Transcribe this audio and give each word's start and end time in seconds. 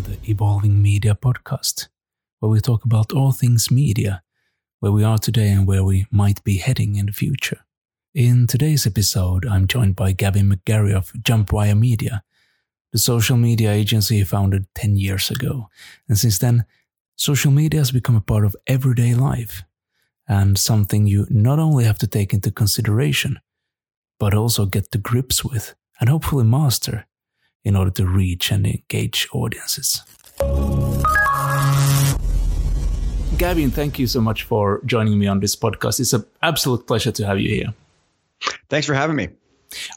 the 0.00 0.18
Evolving 0.30 0.80
Media 0.80 1.14
podcast, 1.14 1.88
where 2.38 2.48
we 2.48 2.60
talk 2.60 2.84
about 2.84 3.12
all 3.12 3.32
things 3.32 3.70
media, 3.70 4.22
where 4.78 4.92
we 4.92 5.04
are 5.04 5.18
today 5.18 5.50
and 5.50 5.66
where 5.66 5.84
we 5.84 6.06
might 6.10 6.42
be 6.42 6.56
heading 6.56 6.96
in 6.96 7.06
the 7.06 7.12
future. 7.12 7.60
In 8.14 8.46
today's 8.46 8.86
episode, 8.86 9.44
I'm 9.44 9.66
joined 9.66 9.96
by 9.96 10.12
Gavin 10.12 10.50
McGarry 10.50 10.94
of 10.94 11.12
Jumpwire 11.12 11.78
Media, 11.78 12.22
the 12.92 12.98
social 12.98 13.36
media 13.36 13.72
agency 13.72 14.18
he 14.18 14.24
founded 14.24 14.66
10 14.74 14.96
years 14.96 15.30
ago. 15.30 15.68
And 16.08 16.16
since 16.16 16.38
then, 16.38 16.64
social 17.16 17.50
media 17.50 17.80
has 17.80 17.90
become 17.90 18.16
a 18.16 18.22
part 18.22 18.44
of 18.44 18.56
everyday 18.66 19.14
life 19.14 19.64
and 20.26 20.58
something 20.58 21.06
you 21.06 21.26
not 21.28 21.58
only 21.58 21.84
have 21.84 21.98
to 21.98 22.06
take 22.06 22.32
into 22.32 22.50
consideration, 22.50 23.38
but 24.18 24.34
also 24.34 24.64
get 24.64 24.90
to 24.92 24.98
grips 24.98 25.44
with 25.44 25.74
and 26.00 26.08
hopefully 26.08 26.44
master 26.44 27.06
in 27.64 27.76
order 27.76 27.90
to 27.90 28.06
reach 28.06 28.50
and 28.50 28.66
engage 28.66 29.28
audiences. 29.32 30.02
Gavin, 33.38 33.70
thank 33.70 33.98
you 33.98 34.06
so 34.06 34.20
much 34.20 34.42
for 34.42 34.82
joining 34.84 35.18
me 35.18 35.26
on 35.26 35.40
this 35.40 35.56
podcast. 35.56 36.00
It's 36.00 36.12
an 36.12 36.24
absolute 36.42 36.86
pleasure 36.86 37.12
to 37.12 37.26
have 37.26 37.40
you 37.40 37.48
here. 37.48 37.74
Thanks 38.68 38.86
for 38.86 38.94
having 38.94 39.16
me. 39.16 39.28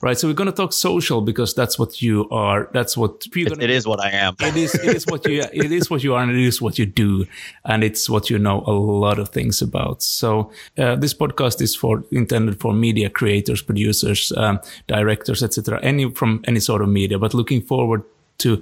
Right, 0.02 0.18
so 0.18 0.28
we're 0.28 0.36
going 0.36 0.52
to 0.52 0.56
talk 0.56 0.72
social 0.72 1.22
because 1.22 1.54
that's 1.56 1.80
what 1.80 2.02
you 2.02 2.30
are. 2.30 2.70
That's 2.74 2.96
what 2.96 3.26
it, 3.36 3.62
it 3.62 3.70
is. 3.70 3.88
What 3.88 4.00
I 4.00 4.12
am. 4.12 4.36
it 4.40 4.56
is. 4.56 4.76
It 4.76 4.96
is 4.96 5.06
what 5.08 5.26
you. 5.28 5.44
It 5.54 5.72
is 5.72 5.90
what 5.90 6.04
you 6.04 6.14
are, 6.14 6.22
and 6.22 6.32
it 6.32 6.38
is 6.38 6.62
what 6.62 6.78
you 6.78 6.86
do, 6.86 7.26
and 7.66 7.84
it's 7.84 8.10
what 8.10 8.30
you 8.30 8.38
know 8.38 8.64
a 8.68 8.72
lot 8.72 9.18
of 9.20 9.30
things 9.30 9.62
about. 9.62 10.04
So 10.04 10.52
uh, 10.78 10.96
this 10.96 11.14
podcast 11.14 11.62
is 11.62 11.76
for 11.76 12.04
intended 12.12 12.60
for 12.60 12.74
media 12.74 13.10
creators, 13.10 13.62
producers, 13.62 14.32
um, 14.38 14.60
directors, 14.88 15.42
etc. 15.42 15.80
Any 15.82 16.12
from 16.12 16.44
any 16.46 16.60
sort 16.60 16.82
of 16.82 16.90
media, 16.90 17.18
but 17.18 17.34
looking 17.34 17.62
forward 17.62 18.04
to 18.40 18.62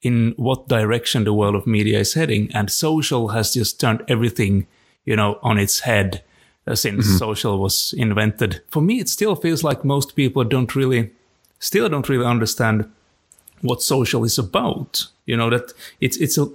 in 0.00 0.32
what 0.36 0.68
direction 0.68 1.24
the 1.24 1.34
world 1.34 1.56
of 1.56 1.66
media 1.66 1.98
is 1.98 2.14
heading, 2.14 2.50
and 2.54 2.70
social 2.70 3.28
has 3.28 3.52
just 3.52 3.80
turned 3.80 4.02
everything, 4.08 4.66
you 5.04 5.16
know, 5.16 5.38
on 5.42 5.58
its 5.58 5.80
head 5.80 6.22
uh, 6.68 6.74
since 6.74 7.06
mm-hmm. 7.06 7.16
social 7.16 7.58
was 7.58 7.94
invented. 7.96 8.60
For 8.68 8.82
me, 8.82 9.00
it 9.00 9.08
still 9.08 9.34
feels 9.34 9.64
like 9.64 9.84
most 9.84 10.14
people 10.16 10.44
don't 10.44 10.74
really, 10.76 11.10
still 11.58 11.88
don't 11.88 12.08
really 12.08 12.26
understand 12.26 12.90
what 13.62 13.82
social 13.82 14.24
is 14.24 14.38
about. 14.38 15.06
You 15.26 15.36
know 15.36 15.50
that 15.50 15.72
it's 16.00 16.16
it's 16.18 16.38
a, 16.38 16.48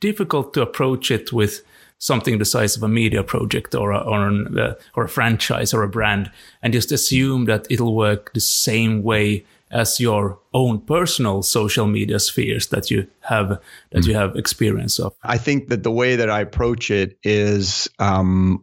difficult 0.00 0.54
to 0.54 0.62
approach 0.62 1.10
it 1.10 1.32
with 1.32 1.62
something 1.98 2.38
the 2.38 2.44
size 2.44 2.76
of 2.76 2.82
a 2.82 2.88
media 2.88 3.22
project 3.22 3.74
or 3.74 3.92
a, 3.92 3.98
or, 3.98 4.28
an, 4.28 4.58
uh, 4.58 4.74
or 4.94 5.04
a 5.04 5.08
franchise 5.08 5.72
or 5.72 5.82
a 5.82 5.88
brand, 5.88 6.30
and 6.62 6.72
just 6.74 6.92
assume 6.92 7.46
that 7.46 7.66
it'll 7.70 7.94
work 7.94 8.32
the 8.34 8.40
same 8.40 9.02
way 9.02 9.44
as 9.74 9.98
your 9.98 10.38
own 10.54 10.80
personal 10.80 11.42
social 11.42 11.86
media 11.86 12.20
spheres 12.20 12.68
that 12.68 12.90
you 12.90 13.06
have 13.20 13.48
that 13.90 14.04
mm. 14.04 14.06
you 14.06 14.14
have 14.14 14.36
experience 14.36 15.00
of? 15.00 15.12
I 15.22 15.36
think 15.36 15.68
that 15.68 15.82
the 15.82 15.90
way 15.90 16.16
that 16.16 16.30
i 16.30 16.40
approach 16.40 16.90
it 16.90 17.18
is 17.24 17.88
um, 17.98 18.62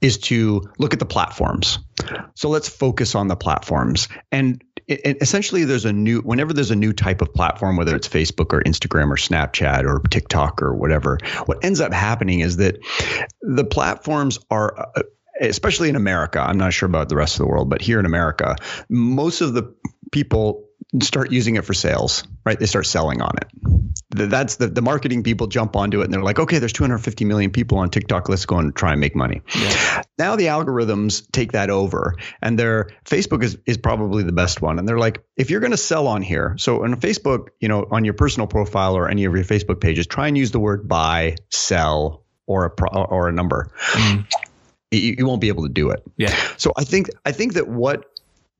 is 0.00 0.16
to 0.18 0.62
look 0.78 0.92
at 0.92 1.00
the 1.00 1.06
platforms. 1.06 1.80
So 2.34 2.48
let's 2.48 2.68
focus 2.68 3.14
on 3.14 3.28
the 3.28 3.36
platforms. 3.36 4.08
And 4.30 4.62
it, 4.86 5.18
essentially 5.20 5.64
there's 5.64 5.84
a 5.84 5.92
new 5.92 6.20
whenever 6.20 6.52
there's 6.52 6.70
a 6.70 6.76
new 6.76 6.92
type 6.92 7.22
of 7.22 7.32
platform 7.32 7.76
whether 7.76 7.94
it's 7.94 8.08
facebook 8.08 8.52
or 8.52 8.60
instagram 8.62 9.12
or 9.12 9.16
snapchat 9.16 9.84
or 9.84 10.00
tiktok 10.10 10.60
or 10.60 10.74
whatever 10.74 11.18
what 11.46 11.64
ends 11.64 11.80
up 11.80 11.92
happening 11.92 12.40
is 12.40 12.56
that 12.56 12.78
the 13.42 13.64
platforms 13.64 14.40
are 14.50 14.76
uh, 14.96 15.02
especially 15.40 15.88
in 15.88 15.96
America, 15.96 16.40
I'm 16.40 16.58
not 16.58 16.72
sure 16.72 16.86
about 16.86 17.08
the 17.08 17.16
rest 17.16 17.34
of 17.34 17.38
the 17.38 17.46
world, 17.46 17.68
but 17.68 17.80
here 17.80 17.98
in 17.98 18.06
America, 18.06 18.56
most 18.88 19.40
of 19.40 19.54
the 19.54 19.74
people 20.12 20.68
start 21.02 21.32
using 21.32 21.56
it 21.56 21.64
for 21.64 21.72
sales, 21.72 22.24
right? 22.44 22.58
They 22.58 22.66
start 22.66 22.86
selling 22.86 23.22
on 23.22 23.32
it. 23.38 23.48
That's 24.10 24.56
the, 24.56 24.66
the 24.66 24.82
marketing 24.82 25.22
people 25.22 25.46
jump 25.46 25.74
onto 25.74 26.02
it 26.02 26.04
and 26.04 26.12
they're 26.12 26.22
like, 26.22 26.38
okay, 26.38 26.58
there's 26.58 26.74
250 26.74 27.24
million 27.24 27.50
people 27.50 27.78
on 27.78 27.88
TikTok. 27.88 28.28
Let's 28.28 28.44
go 28.44 28.58
and 28.58 28.76
try 28.76 28.92
and 28.92 29.00
make 29.00 29.16
money. 29.16 29.40
Yeah. 29.58 30.02
Now 30.18 30.36
the 30.36 30.46
algorithms 30.46 31.30
take 31.32 31.52
that 31.52 31.70
over 31.70 32.16
and 32.42 32.58
their 32.58 32.90
Facebook 33.06 33.42
is, 33.42 33.56
is 33.64 33.78
probably 33.78 34.22
the 34.22 34.32
best 34.32 34.60
one. 34.60 34.78
And 34.78 34.86
they're 34.86 34.98
like, 34.98 35.24
if 35.36 35.50
you're 35.50 35.60
going 35.60 35.72
to 35.72 35.78
sell 35.78 36.06
on 36.08 36.20
here, 36.20 36.56
so 36.58 36.84
on 36.84 36.94
Facebook, 37.00 37.48
you 37.58 37.68
know, 37.68 37.86
on 37.90 38.04
your 38.04 38.14
personal 38.14 38.46
profile 38.46 38.94
or 38.96 39.08
any 39.08 39.24
of 39.24 39.34
your 39.34 39.44
Facebook 39.44 39.80
pages, 39.80 40.06
try 40.06 40.28
and 40.28 40.36
use 40.36 40.50
the 40.50 40.60
word 40.60 40.86
buy, 40.86 41.36
sell, 41.50 42.22
or 42.46 42.66
a 42.66 42.70
pro, 42.70 42.88
or 42.88 43.28
a 43.28 43.32
number. 43.32 43.72
Mm. 43.92 44.26
You, 44.90 45.14
you 45.18 45.26
won't 45.26 45.40
be 45.40 45.48
able 45.48 45.62
to 45.62 45.72
do 45.72 45.90
it. 45.90 46.02
Yeah. 46.18 46.36
So 46.58 46.74
I 46.76 46.84
think 46.84 47.08
I 47.24 47.32
think 47.32 47.54
that 47.54 47.66
what 47.66 48.04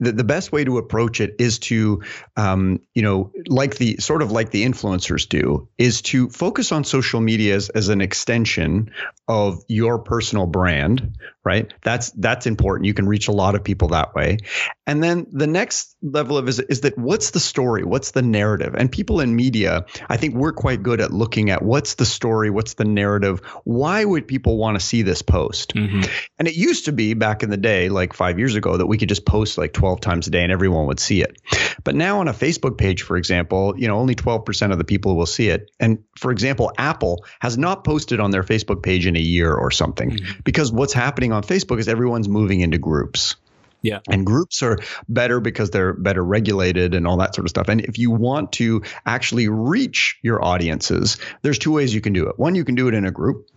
the, 0.02 0.12
the 0.12 0.24
best 0.24 0.50
way 0.50 0.64
to 0.64 0.78
approach 0.78 1.20
it 1.20 1.36
is 1.38 1.60
to, 1.60 2.02
um, 2.36 2.80
you 2.94 3.02
know, 3.02 3.30
like 3.46 3.76
the 3.76 3.96
sort 3.98 4.20
of 4.20 4.32
like 4.32 4.50
the 4.50 4.64
influencers 4.64 5.28
do, 5.28 5.68
is 5.78 6.02
to 6.02 6.28
focus 6.28 6.72
on 6.72 6.82
social 6.82 7.20
media 7.20 7.54
as, 7.54 7.68
as 7.70 7.88
an 7.88 8.00
extension 8.00 8.90
of 9.28 9.62
your 9.68 10.00
personal 10.00 10.46
brand, 10.46 11.16
right? 11.44 11.72
That's 11.82 12.10
that's 12.10 12.46
important. 12.46 12.86
You 12.86 12.94
can 12.94 13.06
reach 13.06 13.28
a 13.28 13.32
lot 13.32 13.54
of 13.54 13.64
people 13.64 13.88
that 13.88 14.14
way. 14.14 14.38
And 14.86 15.02
then 15.02 15.26
the 15.30 15.46
next 15.46 15.96
level 16.02 16.36
of 16.36 16.48
is, 16.48 16.58
is 16.58 16.82
that 16.82 16.98
what's 16.98 17.30
the 17.30 17.40
story? 17.40 17.84
What's 17.84 18.12
the 18.12 18.22
narrative? 18.22 18.74
And 18.76 18.90
people 18.90 19.20
in 19.20 19.34
media, 19.34 19.86
I 20.08 20.16
think 20.16 20.34
we're 20.34 20.52
quite 20.52 20.82
good 20.82 21.00
at 21.00 21.12
looking 21.12 21.50
at 21.50 21.62
what's 21.62 21.94
the 21.94 22.04
story, 22.04 22.50
what's 22.50 22.74
the 22.74 22.84
narrative, 22.84 23.40
why 23.64 24.04
would 24.04 24.26
people 24.26 24.56
want 24.56 24.78
to 24.78 24.84
see 24.84 25.02
this 25.02 25.22
post? 25.22 25.74
Mm-hmm. 25.74 26.02
And 26.38 26.48
it 26.48 26.56
used 26.56 26.86
to 26.86 26.92
be 26.92 27.14
back 27.14 27.42
in 27.42 27.50
the 27.50 27.56
day, 27.56 27.88
like 27.88 28.12
five 28.12 28.38
years 28.38 28.56
ago, 28.56 28.76
that 28.76 28.86
we 28.86 28.98
could 28.98 29.08
just 29.08 29.24
post 29.24 29.58
like 29.58 29.72
12 29.72 30.00
times 30.00 30.26
a 30.26 30.30
day 30.30 30.42
and 30.42 30.52
everyone 30.52 30.86
would 30.86 31.00
see 31.00 31.22
it. 31.22 31.40
But 31.84 31.94
now 31.94 32.20
on 32.20 32.28
a 32.28 32.32
Facebook 32.32 32.78
page, 32.78 33.02
for 33.02 33.16
example, 33.16 33.74
you 33.76 33.88
know, 33.88 33.98
only 33.98 34.14
12% 34.14 34.72
of 34.72 34.78
the 34.78 34.84
people 34.84 35.16
will 35.16 35.26
see 35.26 35.48
it. 35.48 35.70
And 35.80 36.04
for 36.16 36.30
example, 36.30 36.72
Apple 36.78 37.24
has 37.40 37.58
not 37.58 37.84
posted 37.84 38.20
on 38.20 38.30
their 38.30 38.42
Facebook 38.42 38.82
page 38.82 39.06
in 39.06 39.16
a 39.16 39.20
year 39.20 39.52
or 39.54 39.70
something 39.70 40.10
mm-hmm. 40.10 40.40
because 40.44 40.72
what's 40.72 40.92
happening 40.92 41.31
on 41.32 41.42
Facebook 41.42 41.78
is 41.78 41.88
everyone's 41.88 42.28
moving 42.28 42.60
into 42.60 42.78
groups. 42.78 43.36
Yeah. 43.82 43.98
And 44.08 44.24
groups 44.24 44.62
are 44.62 44.78
better 45.08 45.40
because 45.40 45.70
they're 45.70 45.92
better 45.92 46.24
regulated 46.24 46.94
and 46.94 47.06
all 47.06 47.16
that 47.16 47.34
sort 47.34 47.46
of 47.46 47.50
stuff. 47.50 47.68
And 47.68 47.80
if 47.80 47.98
you 47.98 48.12
want 48.12 48.52
to 48.52 48.82
actually 49.04 49.48
reach 49.48 50.18
your 50.22 50.42
audiences, 50.42 51.18
there's 51.42 51.58
two 51.58 51.72
ways 51.72 51.92
you 51.92 52.00
can 52.00 52.12
do 52.12 52.28
it. 52.28 52.38
One, 52.38 52.54
you 52.54 52.64
can 52.64 52.76
do 52.76 52.86
it 52.86 52.94
in 52.94 53.04
a 53.04 53.10
group, 53.10 53.48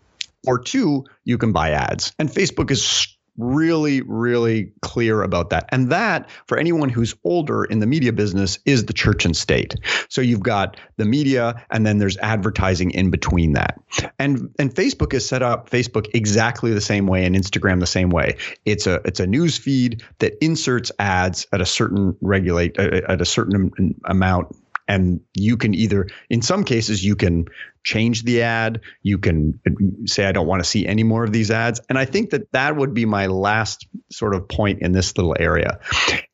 or 0.47 0.59
two, 0.59 1.05
you 1.23 1.37
can 1.37 1.51
buy 1.51 1.71
ads. 1.71 2.13
And 2.17 2.29
Facebook 2.29 2.71
is 2.71 3.15
really, 3.37 4.01
really 4.01 4.71
clear 4.81 5.21
about 5.21 5.49
that. 5.49 5.65
And 5.69 5.91
that, 5.91 6.29
for 6.47 6.57
anyone 6.57 6.89
who's 6.89 7.15
older 7.23 7.63
in 7.65 7.79
the 7.79 7.87
media 7.87 8.13
business, 8.13 8.59
is 8.65 8.85
the 8.85 8.93
church 8.93 9.25
and 9.25 9.35
state. 9.35 9.75
So 10.09 10.21
you've 10.21 10.43
got 10.43 10.77
the 10.97 11.05
media, 11.05 11.65
and 11.71 11.85
then 11.85 11.97
there's 11.97 12.17
advertising 12.17 12.91
in 12.91 13.11
between 13.11 13.53
that. 13.53 13.79
And 14.19 14.53
and 14.59 14.73
Facebook 14.73 15.13
is 15.13 15.27
set 15.27 15.43
up 15.43 15.69
Facebook 15.69 16.07
exactly 16.13 16.73
the 16.73 16.81
same 16.81 17.07
way, 17.07 17.25
and 17.25 17.35
Instagram 17.35 17.79
the 17.79 17.87
same 17.87 18.09
way. 18.09 18.37
It's 18.65 18.87
a 18.87 19.01
it's 19.05 19.19
a 19.19 19.27
news 19.27 19.57
feed 19.57 20.03
that 20.19 20.33
inserts 20.43 20.91
ads 20.99 21.47
at 21.51 21.61
a 21.61 21.65
certain 21.65 22.15
regulate 22.21 22.77
at 22.77 23.21
a 23.21 23.25
certain 23.25 23.95
amount 24.05 24.55
and 24.87 25.21
you 25.33 25.57
can 25.57 25.73
either 25.73 26.07
in 26.29 26.41
some 26.41 26.63
cases 26.63 27.03
you 27.03 27.15
can 27.15 27.45
change 27.83 28.23
the 28.23 28.41
ad. 28.41 28.81
You 29.03 29.17
can 29.17 29.59
say 30.05 30.25
i 30.25 30.31
don't 30.31 30.47
want 30.47 30.63
to 30.63 30.69
see 30.69 30.85
any 30.85 31.03
more 31.03 31.23
of 31.23 31.31
these 31.31 31.51
ads. 31.51 31.81
And 31.89 31.97
i 31.97 32.05
think 32.05 32.31
that 32.31 32.51
that 32.51 32.75
would 32.75 32.93
be 32.93 33.05
my 33.05 33.27
last 33.27 33.87
sort 34.11 34.35
of 34.35 34.47
point 34.47 34.81
in 34.81 34.91
this 34.91 35.17
little 35.17 35.35
area 35.39 35.79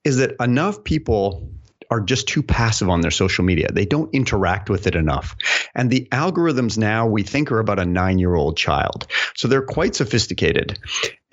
is 0.03 0.17
that 0.17 0.35
enough 0.39 0.83
people 0.83 1.49
are 1.91 1.99
just 1.99 2.27
too 2.27 2.41
passive 2.41 2.89
on 2.89 3.01
their 3.01 3.11
social 3.11 3.43
media. 3.43 3.67
They 3.71 3.85
don't 3.85 4.13
interact 4.15 4.69
with 4.69 4.87
it 4.87 4.95
enough. 4.95 5.35
And 5.75 5.91
the 5.91 6.07
algorithms 6.11 6.77
now 6.77 7.05
we 7.05 7.21
think 7.21 7.51
are 7.51 7.59
about 7.59 7.79
a 7.79 7.85
nine 7.85 8.17
year 8.17 8.33
old 8.33 8.57
child. 8.57 9.07
So 9.35 9.47
they're 9.49 9.61
quite 9.61 9.93
sophisticated. 9.93 10.79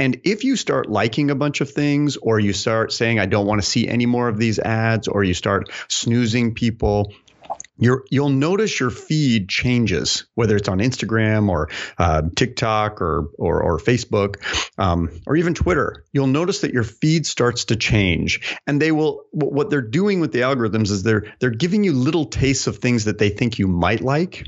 And 0.01 0.21
if 0.25 0.45
you 0.45 0.57
start 0.57 0.91
liking 0.91 1.31
a 1.31 1.35
bunch 1.37 1.61
of 1.61 1.71
things, 1.71 2.17
or 2.17 2.39
you 2.41 2.53
start 2.53 2.93
saying, 2.93 3.19
I 3.19 3.27
don't 3.27 3.47
want 3.47 3.63
to 3.63 3.67
see 3.67 3.89
any 3.89 4.07
more 4.07 4.29
of 4.29 4.39
these 4.39 4.59
ads, 4.59 5.09
or 5.09 5.25
you 5.25 5.35
start 5.35 5.71
snoozing 5.89 6.55
people, 6.55 7.15
you 7.79 8.23
will 8.23 8.29
notice 8.29 8.79
your 8.81 8.91
feed 8.91 9.49
changes, 9.49 10.27
whether 10.35 10.57
it's 10.57 10.69
on 10.69 10.79
Instagram 10.79 11.49
or 11.49 11.69
uh, 11.97 12.23
TikTok 12.35 13.01
or 13.01 13.31
or, 13.39 13.63
or 13.63 13.79
Facebook 13.79 14.37
um, 14.79 15.11
or 15.27 15.37
even 15.37 15.55
Twitter. 15.55 16.05
You'll 16.13 16.27
notice 16.27 16.61
that 16.63 16.73
your 16.73 16.85
feed 16.85 17.27
starts 17.27 17.67
to 17.67 17.77
change, 17.77 18.59
and 18.67 18.83
they 18.83 18.93
will. 18.93 19.25
What 19.33 19.71
they're 19.71 19.81
doing 19.81 20.21
with 20.21 20.33
the 20.33 20.41
algorithms 20.41 20.91
is 20.91 21.03
they're 21.03 21.33
they're 21.41 21.51
giving 21.51 21.85
you 21.85 21.93
little 21.93 22.27
tastes 22.27 22.67
of 22.67 22.79
things 22.79 23.05
that 23.05 23.19
they 23.19 23.31
think 23.31 23.59
you 23.59 23.69
might 23.69 24.01
like, 24.01 24.47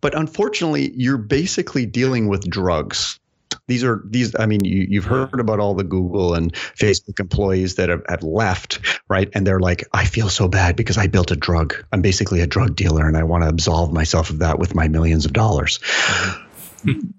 but 0.00 0.16
unfortunately, 0.16 0.92
you're 0.94 1.18
basically 1.18 1.86
dealing 1.86 2.28
with 2.28 2.48
drugs 2.48 3.20
these 3.68 3.84
are 3.84 4.02
these 4.06 4.34
i 4.38 4.46
mean 4.46 4.64
you, 4.64 4.86
you've 4.88 5.04
heard 5.04 5.40
about 5.40 5.60
all 5.60 5.74
the 5.74 5.84
google 5.84 6.34
and 6.34 6.52
facebook 6.54 7.20
employees 7.20 7.76
that 7.76 7.88
have, 7.88 8.02
have 8.08 8.22
left 8.22 8.80
right? 9.08 9.28
And 9.34 9.46
they're 9.46 9.60
like 9.60 9.84
i 9.92 10.04
feel 10.04 10.28
so 10.28 10.48
bad 10.48 10.76
because 10.76 10.98
i 10.98 11.06
built 11.06 11.30
a 11.30 11.36
drug. 11.36 11.74
I'm 11.92 12.02
basically 12.02 12.40
a 12.40 12.46
drug 12.46 12.76
dealer 12.76 13.06
and 13.06 13.16
i 13.16 13.22
want 13.22 13.44
to 13.44 13.48
absolve 13.48 13.92
myself 13.92 14.30
of 14.30 14.40
that 14.40 14.58
with 14.58 14.74
my 14.74 14.88
millions 14.88 15.24
of 15.24 15.32
dollars. 15.32 15.80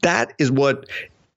That 0.01 0.33
is 0.38 0.50
what 0.50 0.88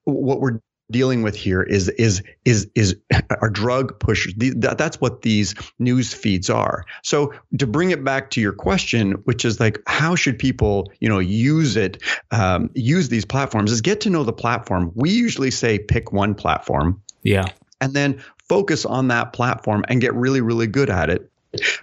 what 0.04 0.40
we're 0.40 0.60
dealing 0.90 1.22
with 1.22 1.36
here 1.36 1.62
is 1.62 1.88
is 1.90 2.22
is 2.44 2.68
is 2.74 2.96
our 3.40 3.50
drug 3.50 3.98
pushers. 4.00 4.34
That's 4.36 5.00
what 5.00 5.22
these 5.22 5.54
news 5.78 6.12
feeds 6.12 6.50
are. 6.50 6.84
So 7.02 7.32
to 7.58 7.66
bring 7.66 7.90
it 7.90 8.04
back 8.04 8.30
to 8.32 8.40
your 8.40 8.52
question, 8.52 9.12
which 9.24 9.44
is 9.44 9.60
like, 9.60 9.78
how 9.86 10.14
should 10.14 10.38
people, 10.38 10.92
you 11.00 11.08
know, 11.08 11.18
use 11.18 11.76
it, 11.76 12.02
um, 12.30 12.70
use 12.74 13.08
these 13.08 13.24
platforms? 13.24 13.72
Is 13.72 13.80
get 13.80 14.00
to 14.02 14.10
know 14.10 14.24
the 14.24 14.32
platform. 14.32 14.92
We 14.94 15.10
usually 15.10 15.50
say 15.50 15.78
pick 15.78 16.12
one 16.12 16.34
platform. 16.34 17.02
Yeah. 17.22 17.46
And 17.80 17.94
then 17.94 18.22
focus 18.48 18.84
on 18.84 19.08
that 19.08 19.32
platform 19.32 19.84
and 19.88 20.00
get 20.00 20.14
really, 20.14 20.40
really 20.40 20.66
good 20.66 20.90
at 20.90 21.08
it 21.08 21.30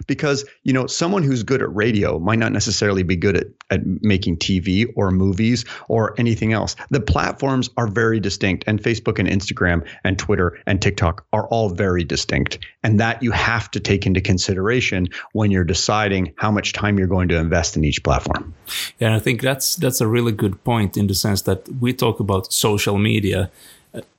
because 0.06 0.44
you 0.62 0.72
know 0.72 0.86
someone 0.86 1.22
who's 1.22 1.42
good 1.42 1.62
at 1.62 1.74
radio 1.74 2.18
might 2.18 2.38
not 2.38 2.52
necessarily 2.52 3.02
be 3.02 3.16
good 3.16 3.36
at, 3.36 3.46
at 3.70 3.86
making 4.02 4.36
tv 4.36 4.90
or 4.96 5.10
movies 5.10 5.64
or 5.88 6.14
anything 6.18 6.52
else. 6.52 6.76
The 6.90 7.00
platforms 7.00 7.70
are 7.76 7.86
very 7.86 8.20
distinct 8.20 8.64
and 8.66 8.82
facebook 8.82 9.18
and 9.18 9.28
instagram 9.28 9.86
and 10.04 10.18
twitter 10.18 10.58
and 10.66 10.80
tiktok 10.80 11.26
are 11.32 11.46
all 11.48 11.70
very 11.70 12.04
distinct. 12.04 12.58
And 12.82 13.00
that 13.00 13.22
you 13.22 13.32
have 13.32 13.70
to 13.72 13.80
take 13.80 14.06
into 14.06 14.20
consideration 14.20 15.08
when 15.32 15.50
you're 15.50 15.64
deciding 15.64 16.34
how 16.36 16.50
much 16.50 16.72
time 16.72 16.98
you're 16.98 17.08
going 17.08 17.28
to 17.28 17.36
invest 17.36 17.76
in 17.76 17.84
each 17.84 18.02
platform. 18.02 18.54
Yeah 18.98 19.14
i 19.14 19.18
think 19.18 19.42
that's 19.42 19.76
that's 19.76 20.00
a 20.00 20.06
really 20.06 20.32
good 20.32 20.62
point 20.64 20.96
in 20.96 21.06
the 21.06 21.14
sense 21.14 21.42
that 21.42 21.68
we 21.80 21.92
talk 21.92 22.20
about 22.20 22.52
social 22.52 22.98
media 22.98 23.50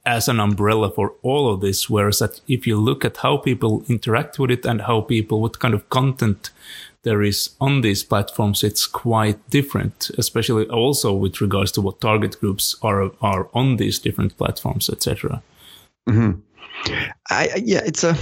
as 0.05 0.27
an 0.27 0.39
umbrella 0.39 0.89
for 0.89 1.13
all 1.21 1.51
of 1.53 1.61
this. 1.61 1.89
Whereas 1.89 2.19
that 2.19 2.41
if 2.47 2.65
you 2.65 2.79
look 2.79 3.05
at 3.05 3.17
how 3.17 3.37
people 3.37 3.83
interact 3.87 4.39
with 4.39 4.51
it 4.51 4.65
and 4.65 4.81
how 4.81 5.01
people, 5.01 5.41
what 5.41 5.59
kind 5.59 5.73
of 5.73 5.89
content 5.89 6.51
there 7.03 7.23
is 7.23 7.51
on 7.61 7.81
these 7.81 8.03
platforms, 8.03 8.63
it's 8.63 8.85
quite 8.85 9.49
different, 9.49 10.09
especially 10.17 10.65
also 10.65 11.13
with 11.13 11.39
regards 11.41 11.71
to 11.73 11.81
what 11.81 12.01
target 12.01 12.39
groups 12.39 12.75
are 12.81 13.11
are 13.21 13.49
on 13.53 13.77
these 13.77 13.99
different 13.99 14.37
platforms, 14.37 14.89
etc. 14.89 15.41
Mm-hmm. 16.09 16.39
Yeah, 17.65 17.81
it's 17.85 18.03
a 18.03 18.17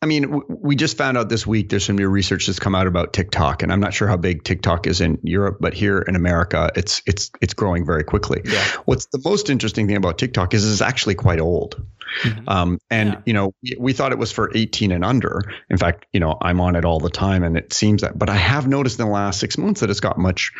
I 0.00 0.06
mean, 0.06 0.22
w- 0.22 0.44
we 0.48 0.76
just 0.76 0.96
found 0.96 1.18
out 1.18 1.28
this 1.28 1.46
week 1.46 1.70
there's 1.70 1.84
some 1.84 1.96
new 1.96 2.08
research 2.08 2.46
that's 2.46 2.58
come 2.58 2.74
out 2.74 2.86
about 2.86 3.12
TikTok, 3.12 3.62
and 3.62 3.72
I'm 3.72 3.80
not 3.80 3.92
sure 3.94 4.06
how 4.06 4.16
big 4.16 4.44
TikTok 4.44 4.86
is 4.86 5.00
in 5.00 5.18
Europe, 5.22 5.58
but 5.60 5.74
here 5.74 5.98
in 5.98 6.14
America, 6.14 6.70
it's 6.76 7.02
it's 7.06 7.30
it's 7.40 7.54
growing 7.54 7.84
very 7.84 8.04
quickly. 8.04 8.42
Yeah. 8.44 8.64
What's 8.84 9.06
the 9.06 9.20
most 9.24 9.50
interesting 9.50 9.86
thing 9.88 9.96
about 9.96 10.18
TikTok 10.18 10.54
is 10.54 10.70
it's 10.70 10.80
actually 10.80 11.16
quite 11.16 11.40
old. 11.40 11.84
Mm-hmm. 12.22 12.48
Um, 12.48 12.78
and 12.90 13.10
yeah. 13.10 13.20
you 13.26 13.32
know, 13.32 13.54
we, 13.62 13.76
we, 13.78 13.92
thought 13.92 14.12
it 14.12 14.18
was 14.18 14.32
for 14.32 14.50
18 14.54 14.92
and 14.92 15.04
under. 15.04 15.42
In 15.68 15.76
fact, 15.76 16.06
you 16.12 16.20
know, 16.20 16.38
I'm 16.40 16.60
on 16.60 16.74
it 16.74 16.84
all 16.84 17.00
the 17.00 17.10
time, 17.10 17.42
and 17.42 17.56
it 17.56 17.72
seems 17.72 18.02
that. 18.02 18.18
But 18.18 18.30
I 18.30 18.36
have 18.36 18.66
noticed 18.66 18.98
in 18.98 19.04
the 19.04 19.12
last 19.12 19.40
six 19.40 19.58
months 19.58 19.80
that 19.80 19.90
it's 19.90 20.00
got 20.00 20.16
much 20.16 20.52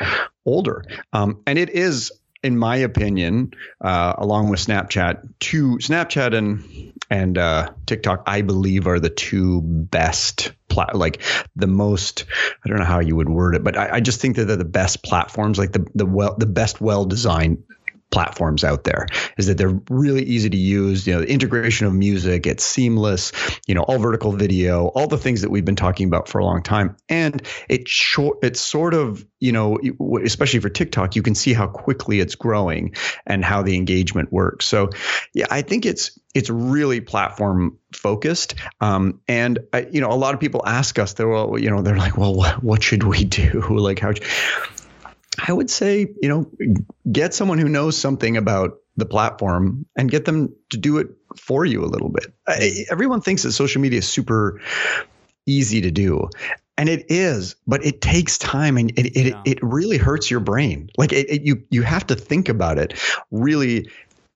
older, 0.45 0.85
um, 1.13 1.43
and 1.47 1.59
it 1.59 1.71
is 1.71 2.13
in 2.43 2.57
my 2.57 2.77
opinion, 2.77 3.53
uh, 3.81 4.15
along 4.19 4.49
with 4.49 4.61
Snapchat, 4.61 5.29
two 5.41 5.79
Snapchat 5.79 6.35
and 6.35 6.93
and 7.11 7.39
uh, 7.39 7.71
TikTok, 7.87 8.25
I 8.27 8.43
believe, 8.43 8.87
are 8.87 9.01
the 9.01 9.11
two 9.11 9.63
best, 9.63 10.53
pla- 10.69 10.91
like 10.95 11.23
the 11.57 11.67
most. 11.67 12.27
I 12.65 12.69
don't 12.69 12.79
know 12.79 12.85
how 12.85 13.01
you 13.01 13.17
would 13.17 13.29
word 13.29 13.55
it, 13.55 13.65
but 13.65 13.77
I, 13.77 13.97
I 13.97 14.01
just 14.01 14.21
think 14.21 14.37
that 14.37 14.45
they're 14.45 14.57
the 14.57 14.65
best 14.65 15.03
platforms, 15.03 15.59
like 15.59 15.73
the 15.73 15.87
the 15.95 16.07
well, 16.07 16.37
the 16.37 16.47
best 16.47 16.81
well 16.81 17.05
designed 17.05 17.65
platforms 18.11 18.65
out 18.65 18.85
there 18.85 19.07
is 19.37 19.47
that 19.49 19.59
they're 19.59 19.79
really 19.91 20.23
easy 20.23 20.49
to 20.49 20.57
use. 20.57 21.07
You 21.07 21.15
know 21.15 21.21
the 21.21 21.31
integration 21.31 21.87
of 21.87 21.93
music 21.93 22.47
it's 22.47 22.65
seamless 22.65 23.33
you 23.67 23.75
know 23.75 23.83
all 23.83 23.99
vertical 23.99 24.33
video 24.33 24.87
all 24.89 25.07
the 25.07 25.19
things 25.19 25.43
that 25.43 25.51
we've 25.51 25.65
been 25.65 25.77
talking 25.77 26.07
about 26.07 26.29
for 26.29 26.39
a 26.39 26.45
long 26.45 26.63
time. 26.63 26.97
And 27.09 27.43
it 27.69 27.89
short 27.89 28.39
it's 28.43 28.61
sort 28.61 28.95
of 28.95 29.27
you 29.41 29.53
know 29.53 29.79
especially 30.25 30.61
for 30.61 30.71
TikTok 30.71 31.17
you 31.17 31.23
can 31.23 31.35
see 31.35 31.53
how 31.53 31.67
quickly 31.67 32.21
it's 32.21 32.35
growing 32.35 32.95
and 33.27 33.45
how 33.45 33.63
the 33.63 33.77
engagement 33.77 34.33
works. 34.33 34.67
So 34.67 34.91
yeah 35.35 35.47
I 35.51 35.63
think 35.63 35.85
it's 35.85 36.19
it's 36.35 36.51
really 36.51 37.01
platform 37.01 37.79
focused. 37.93 38.55
Um, 38.81 39.21
and 39.29 39.59
I, 39.73 39.87
you 39.91 40.01
know 40.01 40.11
a 40.11 40.17
lot 40.17 40.35
of 40.35 40.41
people 40.41 40.63
ask 40.65 40.99
us 40.99 41.13
they're 41.13 41.29
well 41.29 41.59
you 41.59 41.71
know 41.71 41.83
they're 41.83 41.97
like 41.97 42.17
well 42.17 42.35
what, 42.35 42.63
what 42.63 42.83
should 42.83 43.03
we 43.03 43.25
do? 43.25 43.65
Like 43.79 44.01
how 44.01 44.13
I 45.47 45.53
would 45.53 45.71
say, 45.71 46.09
you 46.21 46.29
know, 46.29 46.51
get 47.11 47.35
someone 47.35 47.59
who 47.59 47.69
knows 47.69 47.97
something 47.97 48.37
about 48.37 48.79
the 48.97 49.07
platform 49.07 49.87
and 49.97 50.11
get 50.11 50.25
them 50.25 50.55
to 50.71 50.77
do 50.77 50.99
it 50.99 51.09
for 51.37 51.65
you 51.65 51.85
a 51.85 51.87
little 51.87 52.09
bit. 52.09 52.33
I, 52.47 52.85
everyone 52.91 53.21
thinks 53.21 53.45
that 53.45 53.53
social 53.53 53.81
media 53.81 54.01
is 54.01 54.09
super 54.09 54.61
easy 55.47 55.81
to 55.83 55.91
do. 55.91 56.29
And 56.77 56.89
it 56.89 57.07
is, 57.09 57.57
but 57.67 57.85
it 57.85 58.01
takes 58.01 58.39
time 58.39 58.77
and 58.77 58.91
it, 58.91 59.07
it, 59.17 59.27
yeah. 59.29 59.43
it 59.45 59.59
really 59.63 59.99
hurts 59.99 60.31
your 60.31 60.41
brain. 60.41 60.91
Like 60.97 61.13
it, 61.13 61.29
it, 61.29 61.43
you, 61.43 61.65
you 61.71 61.83
have 61.83 62.07
to 62.09 62.15
think 62.15 62.49
about 62.49 62.79
it 62.79 62.95
really 63.31 63.89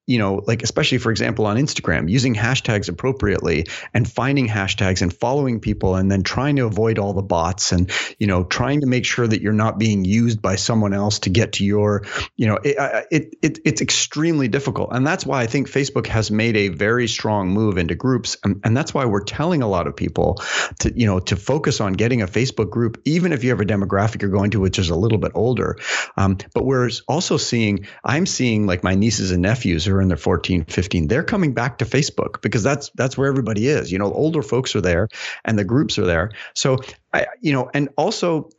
you 0.06 0.18
know, 0.18 0.42
like 0.46 0.62
especially 0.62 0.98
for 0.98 1.10
example 1.10 1.46
on 1.46 1.56
Instagram, 1.56 2.10
using 2.10 2.34
hashtags 2.34 2.88
appropriately 2.88 3.66
and 3.94 4.10
finding 4.10 4.48
hashtags 4.48 5.00
and 5.00 5.12
following 5.12 5.60
people 5.60 5.94
and 5.94 6.10
then 6.10 6.22
trying 6.22 6.56
to 6.56 6.66
avoid 6.66 6.98
all 6.98 7.12
the 7.12 7.22
bots 7.22 7.70
and, 7.72 7.90
you 8.18 8.26
know, 8.26 8.42
trying 8.42 8.80
to 8.80 8.86
make 8.86 9.04
sure 9.04 9.26
that 9.26 9.40
you're 9.40 9.52
not 9.52 9.78
being 9.78 10.04
used 10.04 10.42
by 10.42 10.56
someone 10.56 10.92
else 10.92 11.20
to 11.20 11.30
get 11.30 11.52
to 11.52 11.64
your, 11.64 12.04
you 12.36 12.46
know, 12.46 12.58
it, 12.64 13.06
it, 13.10 13.34
it 13.42 13.58
it's 13.64 13.80
extremely 13.80 14.48
difficult. 14.48 14.90
And 14.92 15.06
that's 15.06 15.24
why 15.24 15.40
I 15.40 15.46
think 15.46 15.70
Facebook 15.70 16.08
has 16.08 16.30
made 16.30 16.56
a 16.56 16.68
very 16.68 17.06
strong 17.06 17.50
move 17.50 17.78
into 17.78 17.94
groups. 17.94 18.36
And, 18.42 18.60
and 18.64 18.76
that's 18.76 18.92
why 18.92 19.04
we're 19.04 19.24
telling 19.24 19.62
a 19.62 19.68
lot 19.68 19.86
of 19.86 19.94
people 19.94 20.42
to, 20.80 20.92
you 20.98 21.06
know, 21.06 21.20
to 21.20 21.36
focus 21.36 21.80
on 21.80 21.92
getting 21.92 22.22
a 22.22 22.26
Facebook 22.26 22.70
group, 22.70 23.00
even 23.04 23.32
if 23.32 23.44
you 23.44 23.50
have 23.50 23.60
a 23.60 23.64
demographic 23.64 24.22
you're 24.22 24.30
going 24.32 24.50
to, 24.50 24.60
which 24.60 24.80
is 24.80 24.90
a 24.90 24.96
little 24.96 25.18
bit 25.18 25.32
older. 25.34 25.78
Um, 26.16 26.38
but 26.54 26.64
we're 26.64 26.90
also 27.06 27.36
seeing, 27.36 27.86
I'm 28.04 28.26
seeing 28.26 28.66
like 28.66 28.82
my 28.82 28.96
nieces 28.96 29.30
and 29.30 29.42
nephews 29.42 29.86
are 29.92 30.00
in 30.00 30.08
their 30.08 30.16
14, 30.16 30.64
15, 30.64 31.08
they're 31.08 31.22
coming 31.22 31.54
back 31.54 31.78
to 31.78 31.84
Facebook 31.84 32.42
because 32.42 32.62
that's 32.62 32.90
that's 32.94 33.16
where 33.16 33.28
everybody 33.28 33.68
is. 33.68 33.92
You 33.92 33.98
know, 33.98 34.12
older 34.12 34.42
folks 34.42 34.74
are 34.74 34.80
there 34.80 35.08
and 35.44 35.58
the 35.58 35.64
groups 35.64 35.98
are 35.98 36.06
there. 36.06 36.30
So 36.54 36.78
I, 37.12 37.26
you 37.40 37.52
know, 37.52 37.70
and 37.72 37.88
also 37.96 38.50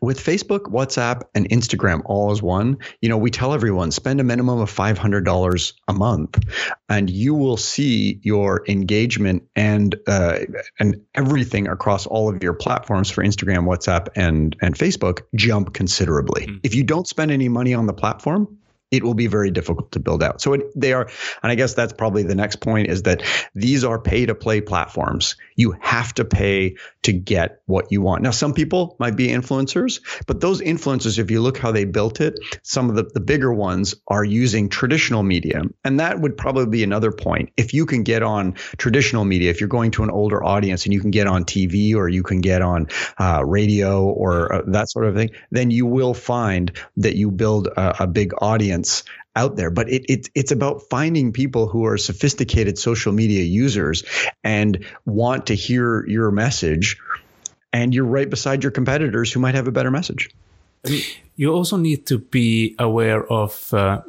with 0.00 0.20
Facebook, 0.20 0.60
WhatsApp, 0.60 1.22
and 1.34 1.48
Instagram 1.48 2.02
all 2.04 2.30
as 2.30 2.42
one, 2.42 2.78
you 3.00 3.08
know, 3.08 3.18
we 3.18 3.30
tell 3.30 3.52
everyone 3.52 3.90
spend 3.90 4.20
a 4.20 4.24
minimum 4.24 4.60
of 4.60 4.72
$500 4.72 5.72
a 5.88 5.92
month 5.92 6.38
and 6.88 7.10
you 7.10 7.34
will 7.34 7.56
see 7.56 8.20
your 8.22 8.64
engagement 8.68 9.48
and 9.56 9.96
uh, 10.06 10.40
and 10.78 11.02
everything 11.14 11.68
across 11.68 12.06
all 12.06 12.28
of 12.34 12.42
your 12.42 12.54
platforms 12.54 13.10
for 13.10 13.24
Instagram, 13.24 13.64
WhatsApp, 13.64 14.08
and 14.14 14.56
and 14.60 14.74
Facebook 14.74 15.22
jump 15.34 15.74
considerably. 15.74 16.46
Mm-hmm. 16.46 16.58
If 16.62 16.74
you 16.74 16.84
don't 16.84 17.06
spend 17.06 17.30
any 17.30 17.48
money 17.48 17.74
on 17.74 17.86
the 17.86 17.94
platform, 17.94 18.57
it 18.90 19.04
will 19.04 19.14
be 19.14 19.26
very 19.26 19.50
difficult 19.50 19.92
to 19.92 20.00
build 20.00 20.22
out. 20.22 20.40
So 20.40 20.54
it, 20.54 20.62
they 20.74 20.92
are, 20.92 21.08
and 21.42 21.52
I 21.52 21.54
guess 21.54 21.74
that's 21.74 21.92
probably 21.92 22.22
the 22.22 22.34
next 22.34 22.60
point 22.60 22.88
is 22.88 23.02
that 23.02 23.22
these 23.54 23.84
are 23.84 23.98
pay 23.98 24.26
to 24.26 24.34
play 24.34 24.60
platforms. 24.60 25.36
You 25.56 25.76
have 25.80 26.14
to 26.14 26.24
pay 26.24 26.76
to 27.02 27.12
get 27.12 27.60
what 27.66 27.92
you 27.92 28.00
want. 28.00 28.22
Now, 28.22 28.30
some 28.30 28.54
people 28.54 28.96
might 28.98 29.16
be 29.16 29.28
influencers, 29.28 30.00
but 30.26 30.40
those 30.40 30.60
influencers, 30.60 31.18
if 31.18 31.30
you 31.30 31.40
look 31.40 31.58
how 31.58 31.72
they 31.72 31.84
built 31.84 32.20
it, 32.20 32.38
some 32.62 32.88
of 32.88 32.96
the, 32.96 33.04
the 33.12 33.20
bigger 33.20 33.52
ones 33.52 33.94
are 34.06 34.24
using 34.24 34.68
traditional 34.68 35.22
media. 35.22 35.62
And 35.84 36.00
that 36.00 36.20
would 36.20 36.36
probably 36.36 36.66
be 36.66 36.82
another 36.82 37.12
point. 37.12 37.50
If 37.56 37.74
you 37.74 37.86
can 37.86 38.02
get 38.02 38.22
on 38.22 38.54
traditional 38.78 39.24
media, 39.24 39.50
if 39.50 39.60
you're 39.60 39.68
going 39.68 39.90
to 39.92 40.02
an 40.02 40.10
older 40.10 40.42
audience 40.42 40.84
and 40.84 40.94
you 40.94 41.00
can 41.00 41.10
get 41.10 41.26
on 41.26 41.44
TV 41.44 41.94
or 41.94 42.08
you 42.08 42.22
can 42.22 42.40
get 42.40 42.62
on 42.62 42.88
uh, 43.18 43.44
radio 43.44 44.04
or 44.04 44.52
uh, 44.52 44.62
that 44.68 44.90
sort 44.90 45.06
of 45.06 45.14
thing, 45.14 45.30
then 45.50 45.70
you 45.70 45.84
will 45.86 46.14
find 46.14 46.72
that 46.96 47.16
you 47.16 47.30
build 47.30 47.66
a, 47.66 48.04
a 48.04 48.06
big 48.06 48.32
audience 48.40 48.77
audience 48.78 49.04
out 49.36 49.56
there. 49.56 49.70
But 49.70 49.88
it, 49.88 50.04
it, 50.08 50.30
it's 50.34 50.52
about 50.52 50.82
finding 50.90 51.32
people 51.32 51.68
who 51.68 51.86
are 51.86 51.98
sophisticated 51.98 52.78
social 52.78 53.12
media 53.12 53.42
users 53.42 54.04
and 54.42 54.84
want 55.04 55.46
to 55.46 55.54
hear 55.54 56.06
your 56.06 56.30
message. 56.30 56.96
And 57.72 57.94
you're 57.94 58.04
right 58.04 58.28
beside 58.28 58.62
your 58.64 58.72
competitors 58.72 59.32
who 59.32 59.40
might 59.40 59.54
have 59.54 59.68
a 59.68 59.72
better 59.72 59.90
message. 59.90 60.30
You 61.36 61.52
also 61.52 61.76
need 61.76 62.06
to 62.06 62.18
be 62.18 62.74
aware 62.78 63.24
of 63.30 63.72
uh, 63.74 64.00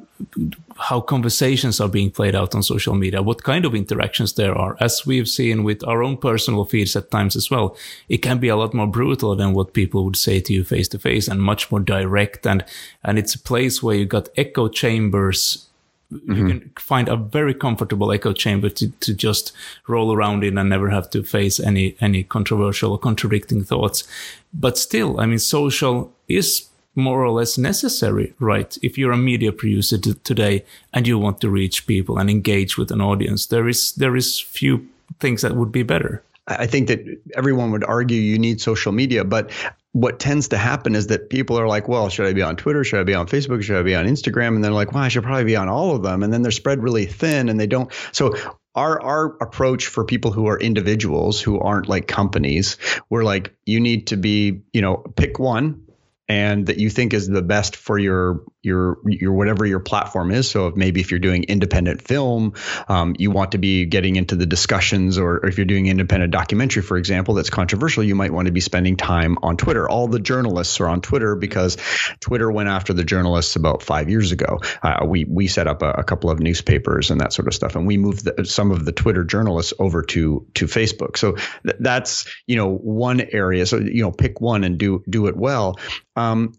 how 0.78 1.02
conversations 1.02 1.80
are 1.80 1.90
being 1.90 2.12
played 2.12 2.36
out 2.36 2.56
on 2.56 2.64
social 2.64 2.96
media, 2.96 3.22
what 3.22 3.44
kind 3.44 3.66
of 3.66 3.76
interactions 3.76 4.34
there 4.34 4.56
are. 4.56 4.76
As 4.80 5.06
we've 5.06 5.28
seen 5.28 5.64
with 5.64 5.86
our 5.88 6.04
own 6.04 6.18
personal 6.18 6.66
feeds 6.66 6.96
at 6.96 7.12
times 7.12 7.36
as 7.36 7.50
well, 7.50 7.76
it 8.08 8.18
can 8.18 8.40
be 8.40 8.48
a 8.48 8.56
lot 8.56 8.74
more 8.74 8.88
brutal 8.88 9.36
than 9.36 9.54
what 9.54 9.74
people 9.74 10.06
would 10.06 10.18
say 10.18 10.40
to 10.42 10.54
you 10.54 10.64
face 10.64 10.88
to 10.90 11.00
face 11.00 11.28
and 11.28 11.42
much 11.42 11.72
more 11.72 11.80
direct. 11.80 12.46
And, 12.46 12.66
and 13.04 13.18
it's 13.20 13.36
a 13.36 13.40
place 13.40 13.82
where 13.84 13.96
you 13.96 14.06
got 14.06 14.30
echo 14.38 14.68
chambers 14.68 15.66
Mm-hmm. 16.12 16.36
you 16.36 16.48
can 16.48 16.72
find 16.80 17.08
a 17.08 17.16
very 17.16 17.54
comfortable 17.54 18.12
echo 18.12 18.34
chamber 18.34 18.68
to, 18.70 18.90
to 18.90 19.14
just 19.14 19.52
roll 19.88 20.12
around 20.12 20.44
in 20.44 20.58
and 20.58 20.68
never 20.68 20.90
have 20.90 21.08
to 21.12 21.22
face 21.22 21.60
any 21.60 21.96
any 22.02 22.24
controversial 22.24 22.94
or 22.94 22.98
contradicting 22.98 23.64
thoughts 23.64 24.08
but 24.52 24.76
still 24.76 25.20
i 25.20 25.28
mean 25.28 25.38
social 25.38 26.12
is 26.28 26.69
more 27.00 27.24
or 27.24 27.32
less 27.32 27.58
necessary, 27.58 28.34
right? 28.40 28.78
If 28.82 28.98
you're 28.98 29.12
a 29.12 29.18
media 29.18 29.52
producer 29.52 29.98
t- 29.98 30.14
today 30.24 30.66
and 30.94 31.08
you 31.08 31.18
want 31.18 31.42
to 31.42 31.50
reach 31.50 31.88
people 31.88 32.18
and 32.20 32.30
engage 32.30 32.78
with 32.78 32.92
an 32.92 33.02
audience, 33.02 33.48
there 33.48 33.68
is 33.68 33.94
there 33.94 34.16
is 34.16 34.40
few 34.40 34.88
things 35.20 35.42
that 35.42 35.56
would 35.56 35.72
be 35.72 35.84
better. 35.84 36.24
I 36.48 36.66
think 36.66 36.88
that 36.88 37.00
everyone 37.36 37.72
would 37.72 37.84
argue 37.84 38.20
you 38.20 38.40
need 38.40 38.60
social 38.60 38.92
media, 38.92 39.24
but 39.24 39.52
what 39.94 40.20
tends 40.20 40.48
to 40.50 40.58
happen 40.58 40.96
is 40.96 41.08
that 41.08 41.30
people 41.30 41.60
are 41.60 41.68
like, 41.68 41.88
well, 41.88 42.10
should 42.10 42.28
I 42.28 42.34
be 42.34 42.42
on 42.42 42.56
Twitter? 42.56 42.84
Should 42.84 43.00
I 43.00 43.04
be 43.04 43.14
on 43.14 43.28
Facebook? 43.28 43.64
Should 43.64 43.78
I 43.78 43.84
be 43.84 43.96
on 43.96 44.06
Instagram? 44.06 44.56
And 44.56 44.64
they're 44.64 44.72
like, 44.72 44.94
well, 44.94 45.04
I 45.04 45.08
should 45.08 45.24
probably 45.24 45.46
be 45.46 45.56
on 45.56 45.68
all 45.68 45.96
of 45.96 46.04
them. 46.04 46.22
And 46.22 46.32
then 46.32 46.42
they're 46.42 46.52
spread 46.52 46.82
really 46.82 47.06
thin 47.06 47.50
and 47.50 47.60
they 47.60 47.68
don't. 47.68 47.92
So 48.12 48.36
our 48.76 49.02
our 49.02 49.36
approach 49.42 49.88
for 49.88 50.06
people 50.06 50.32
who 50.32 50.48
are 50.48 50.60
individuals 50.60 51.42
who 51.42 51.60
aren't 51.60 51.90
like 51.90 52.08
companies, 52.08 52.78
we're 53.10 53.24
like, 53.24 53.54
you 53.66 53.80
need 53.80 54.08
to 54.08 54.18
be, 54.18 54.62
you 54.74 54.82
know, 54.82 54.98
pick 55.16 55.40
one 55.40 55.82
and 56.30 56.68
that 56.68 56.78
you 56.78 56.92
think 56.92 57.14
is 57.14 57.28
the 57.28 57.42
best 57.42 57.76
for 57.76 57.98
your 57.98 58.44
your 58.62 58.98
your 59.06 59.32
whatever 59.32 59.66
your 59.66 59.80
platform 59.80 60.32
is. 60.32 60.50
So 60.50 60.68
if 60.68 60.76
maybe 60.76 61.00
if 61.00 61.12
you're 61.12 61.20
doing 61.20 61.44
independent 61.46 62.02
film, 62.02 62.54
um, 62.90 63.16
you 63.18 63.32
want 63.32 63.54
to 63.54 63.58
be 63.58 63.86
getting 63.86 64.18
into 64.18 64.36
the 64.36 64.46
discussions, 64.46 65.18
or, 65.18 65.38
or, 65.38 65.48
if 65.48 65.58
you're 65.58 65.66
doing 65.66 65.88
independent 65.88 66.32
documentary, 66.32 66.84
for 66.84 66.98
example, 66.98 67.34
that's 67.36 67.50
controversial, 67.50 68.04
you 68.04 68.16
might 68.16 68.34
want 68.34 68.48
to 68.48 68.52
be 68.52 68.60
spending 68.60 68.98
time 68.98 69.38
on 69.44 69.56
Twitter. 69.56 69.88
All 69.88 70.08
the 70.08 70.20
journalists 70.20 70.80
are 70.82 70.88
on 70.88 71.00
Twitter 71.00 71.36
because 71.36 71.78
Twitter 72.20 72.52
went 72.52 72.68
after 72.68 72.92
the 72.92 73.04
journalists 73.04 73.56
about 73.56 73.82
five 73.82 74.10
years 74.10 74.34
ago. 74.34 74.60
Uh, 74.84 75.06
we 75.06 75.24
we 75.24 75.48
set 75.48 75.68
up 75.68 75.82
a, 75.82 75.92
a, 75.92 76.04
couple 76.04 76.30
of 76.30 76.40
newspapers 76.40 77.12
and 77.12 77.22
that 77.22 77.32
sort 77.32 77.48
of 77.48 77.54
stuff, 77.54 77.76
and 77.76 77.88
we 77.88 77.98
moved 77.98 78.26
the, 78.26 78.46
some 78.46 78.72
of 78.72 78.84
the 78.84 78.92
Twitter 78.92 79.24
journalists 79.24 79.74
over 79.80 80.02
to 80.02 80.46
to 80.56 80.66
Facebook. 80.66 81.18
So 81.18 81.34
th- 81.64 81.78
that's 81.80 82.26
you 82.46 82.58
know 82.58 82.68
one 82.68 83.22
area. 83.22 83.66
So 83.66 83.78
you 83.78 84.04
know 84.04 84.12
pick 84.12 84.42
one 84.42 84.66
and 84.66 84.78
do 84.78 85.02
do 85.10 85.28
it 85.28 85.38
well. 85.38 85.80
Um, 86.18 86.54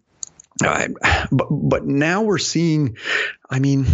but 1.32 1.46
but 1.50 1.86
now 1.86 2.22
we're 2.22 2.38
seeing, 2.38 2.96
I 3.48 3.58
mean, 3.58 3.86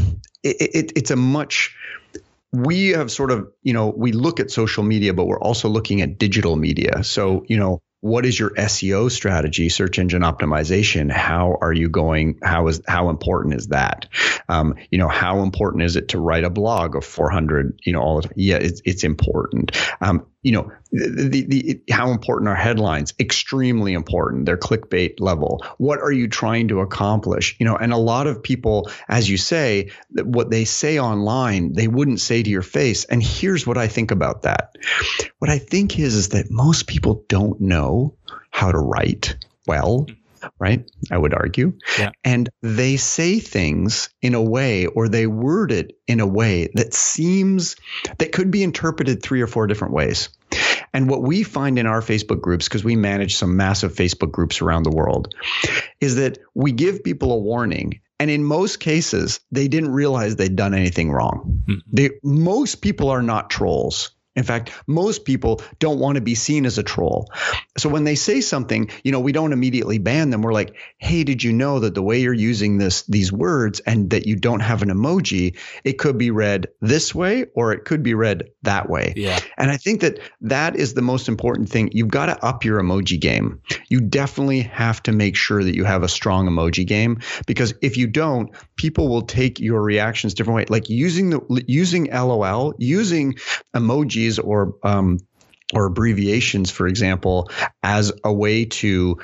it, 0.42 0.56
it, 0.60 0.92
it's 0.96 1.10
a 1.10 1.16
much. 1.16 1.74
We 2.52 2.90
have 2.90 3.10
sort 3.10 3.32
of, 3.32 3.52
you 3.62 3.74
know, 3.74 3.92
we 3.94 4.12
look 4.12 4.40
at 4.40 4.50
social 4.50 4.82
media, 4.82 5.12
but 5.12 5.26
we're 5.26 5.40
also 5.40 5.68
looking 5.68 6.00
at 6.00 6.16
digital 6.16 6.56
media. 6.56 7.04
So, 7.04 7.44
you 7.48 7.58
know, 7.58 7.82
what 8.00 8.24
is 8.24 8.38
your 8.38 8.50
SEO 8.50 9.10
strategy, 9.10 9.68
search 9.68 9.98
engine 9.98 10.22
optimization? 10.22 11.10
How 11.10 11.58
are 11.60 11.72
you 11.72 11.88
going? 11.88 12.38
How 12.42 12.68
is 12.68 12.80
how 12.86 13.10
important 13.10 13.54
is 13.54 13.68
that? 13.68 14.06
Um, 14.48 14.76
you 14.90 14.98
know, 14.98 15.08
how 15.08 15.42
important 15.42 15.82
is 15.82 15.96
it 15.96 16.08
to 16.08 16.18
write 16.18 16.44
a 16.44 16.50
blog 16.50 16.94
of 16.94 17.04
400? 17.04 17.80
You 17.84 17.94
know, 17.94 18.00
all 18.00 18.18
of 18.18 18.32
yeah, 18.36 18.56
it's, 18.56 18.80
it's 18.84 19.02
important. 19.02 19.76
Um, 20.00 20.26
you 20.46 20.52
know, 20.52 20.70
the, 20.92 21.28
the, 21.28 21.42
the, 21.42 21.92
how 21.92 22.12
important 22.12 22.48
are 22.48 22.54
headlines? 22.54 23.14
Extremely 23.18 23.94
important. 23.94 24.46
They're 24.46 24.56
clickbait 24.56 25.18
level. 25.18 25.64
What 25.76 25.98
are 25.98 26.12
you 26.12 26.28
trying 26.28 26.68
to 26.68 26.82
accomplish? 26.82 27.56
You 27.58 27.66
know, 27.66 27.76
and 27.76 27.92
a 27.92 27.96
lot 27.96 28.28
of 28.28 28.44
people, 28.44 28.88
as 29.08 29.28
you 29.28 29.38
say, 29.38 29.90
what 30.12 30.48
they 30.48 30.64
say 30.64 31.00
online, 31.00 31.72
they 31.72 31.88
wouldn't 31.88 32.20
say 32.20 32.44
to 32.44 32.48
your 32.48 32.62
face. 32.62 33.06
And 33.06 33.20
here's 33.20 33.66
what 33.66 33.76
I 33.76 33.88
think 33.88 34.12
about 34.12 34.42
that. 34.42 34.76
What 35.40 35.50
I 35.50 35.58
think 35.58 35.98
is, 35.98 36.14
is 36.14 36.28
that 36.28 36.48
most 36.48 36.86
people 36.86 37.24
don't 37.26 37.60
know 37.60 38.14
how 38.52 38.70
to 38.70 38.78
write 38.78 39.34
well 39.66 40.06
right? 40.58 40.90
I 41.10 41.18
would 41.18 41.34
argue. 41.34 41.74
Yeah. 41.98 42.10
And 42.24 42.48
they 42.62 42.96
say 42.96 43.40
things 43.40 44.10
in 44.22 44.34
a 44.34 44.42
way 44.42 44.86
or 44.86 45.08
they 45.08 45.26
word 45.26 45.72
it 45.72 45.98
in 46.06 46.20
a 46.20 46.26
way 46.26 46.68
that 46.74 46.94
seems 46.94 47.76
that 48.18 48.32
could 48.32 48.50
be 48.50 48.62
interpreted 48.62 49.22
three 49.22 49.42
or 49.42 49.46
four 49.46 49.66
different 49.66 49.94
ways. 49.94 50.30
And 50.92 51.10
what 51.10 51.22
we 51.22 51.42
find 51.42 51.78
in 51.78 51.86
our 51.86 52.00
Facebook 52.00 52.40
groups, 52.40 52.68
because 52.68 52.84
we 52.84 52.96
manage 52.96 53.36
some 53.36 53.56
massive 53.56 53.94
Facebook 53.94 54.32
groups 54.32 54.62
around 54.62 54.84
the 54.84 54.90
world, 54.90 55.34
is 56.00 56.16
that 56.16 56.38
we 56.54 56.72
give 56.72 57.04
people 57.04 57.32
a 57.32 57.38
warning. 57.38 58.00
And 58.18 58.30
in 58.30 58.44
most 58.44 58.80
cases, 58.80 59.40
they 59.52 59.68
didn't 59.68 59.92
realize 59.92 60.36
they'd 60.36 60.56
done 60.56 60.72
anything 60.72 61.12
wrong. 61.12 61.62
Mm-hmm. 61.68 61.78
They, 61.92 62.10
most 62.22 62.76
people 62.76 63.10
are 63.10 63.22
not 63.22 63.50
trolls. 63.50 64.12
In 64.36 64.44
fact, 64.44 64.70
most 64.86 65.24
people 65.24 65.62
don't 65.78 65.98
want 65.98 66.16
to 66.16 66.20
be 66.20 66.34
seen 66.34 66.66
as 66.66 66.78
a 66.78 66.82
troll. 66.82 67.32
So 67.78 67.88
when 67.88 68.04
they 68.04 68.14
say 68.14 68.40
something, 68.42 68.90
you 69.02 69.12
know, 69.12 69.20
we 69.20 69.32
don't 69.32 69.52
immediately 69.52 69.98
ban 69.98 70.30
them. 70.30 70.42
We're 70.42 70.52
like, 70.52 70.74
"Hey, 70.98 71.24
did 71.24 71.42
you 71.42 71.52
know 71.52 71.80
that 71.80 71.94
the 71.94 72.02
way 72.02 72.20
you're 72.20 72.34
using 72.34 72.78
this 72.78 73.02
these 73.02 73.32
words 73.32 73.80
and 73.80 74.10
that 74.10 74.26
you 74.26 74.36
don't 74.36 74.60
have 74.60 74.82
an 74.82 74.90
emoji, 74.90 75.56
it 75.84 75.98
could 75.98 76.18
be 76.18 76.30
read 76.30 76.68
this 76.80 77.14
way 77.14 77.46
or 77.54 77.72
it 77.72 77.84
could 77.84 78.02
be 78.02 78.14
read 78.14 78.44
that 78.62 78.90
way." 78.90 79.14
Yeah. 79.16 79.40
And 79.56 79.70
I 79.70 79.78
think 79.78 80.02
that 80.02 80.18
that 80.42 80.76
is 80.76 80.92
the 80.94 81.02
most 81.02 81.28
important 81.28 81.70
thing. 81.70 81.90
You've 81.92 82.08
got 82.08 82.26
to 82.26 82.44
up 82.44 82.64
your 82.64 82.80
emoji 82.80 83.18
game. 83.18 83.60
You 83.88 84.00
definitely 84.00 84.60
have 84.60 85.02
to 85.04 85.12
make 85.12 85.36
sure 85.36 85.64
that 85.64 85.74
you 85.74 85.84
have 85.84 86.02
a 86.02 86.08
strong 86.08 86.46
emoji 86.46 86.86
game 86.86 87.20
because 87.46 87.72
if 87.80 87.96
you 87.96 88.06
don't, 88.06 88.50
people 88.76 89.08
will 89.08 89.22
take 89.22 89.60
your 89.60 89.82
reactions 89.82 90.34
different 90.34 90.56
way. 90.56 90.66
Like 90.68 90.90
using 90.90 91.30
the 91.30 91.64
using 91.66 92.10
LOL, 92.12 92.74
using 92.78 93.34
emoji 93.74 94.25
or 94.38 94.74
um, 94.82 95.18
or 95.74 95.86
abbreviations, 95.86 96.70
for 96.70 96.86
example, 96.86 97.50
as 97.82 98.12
a 98.24 98.32
way 98.32 98.66
to 98.66 99.18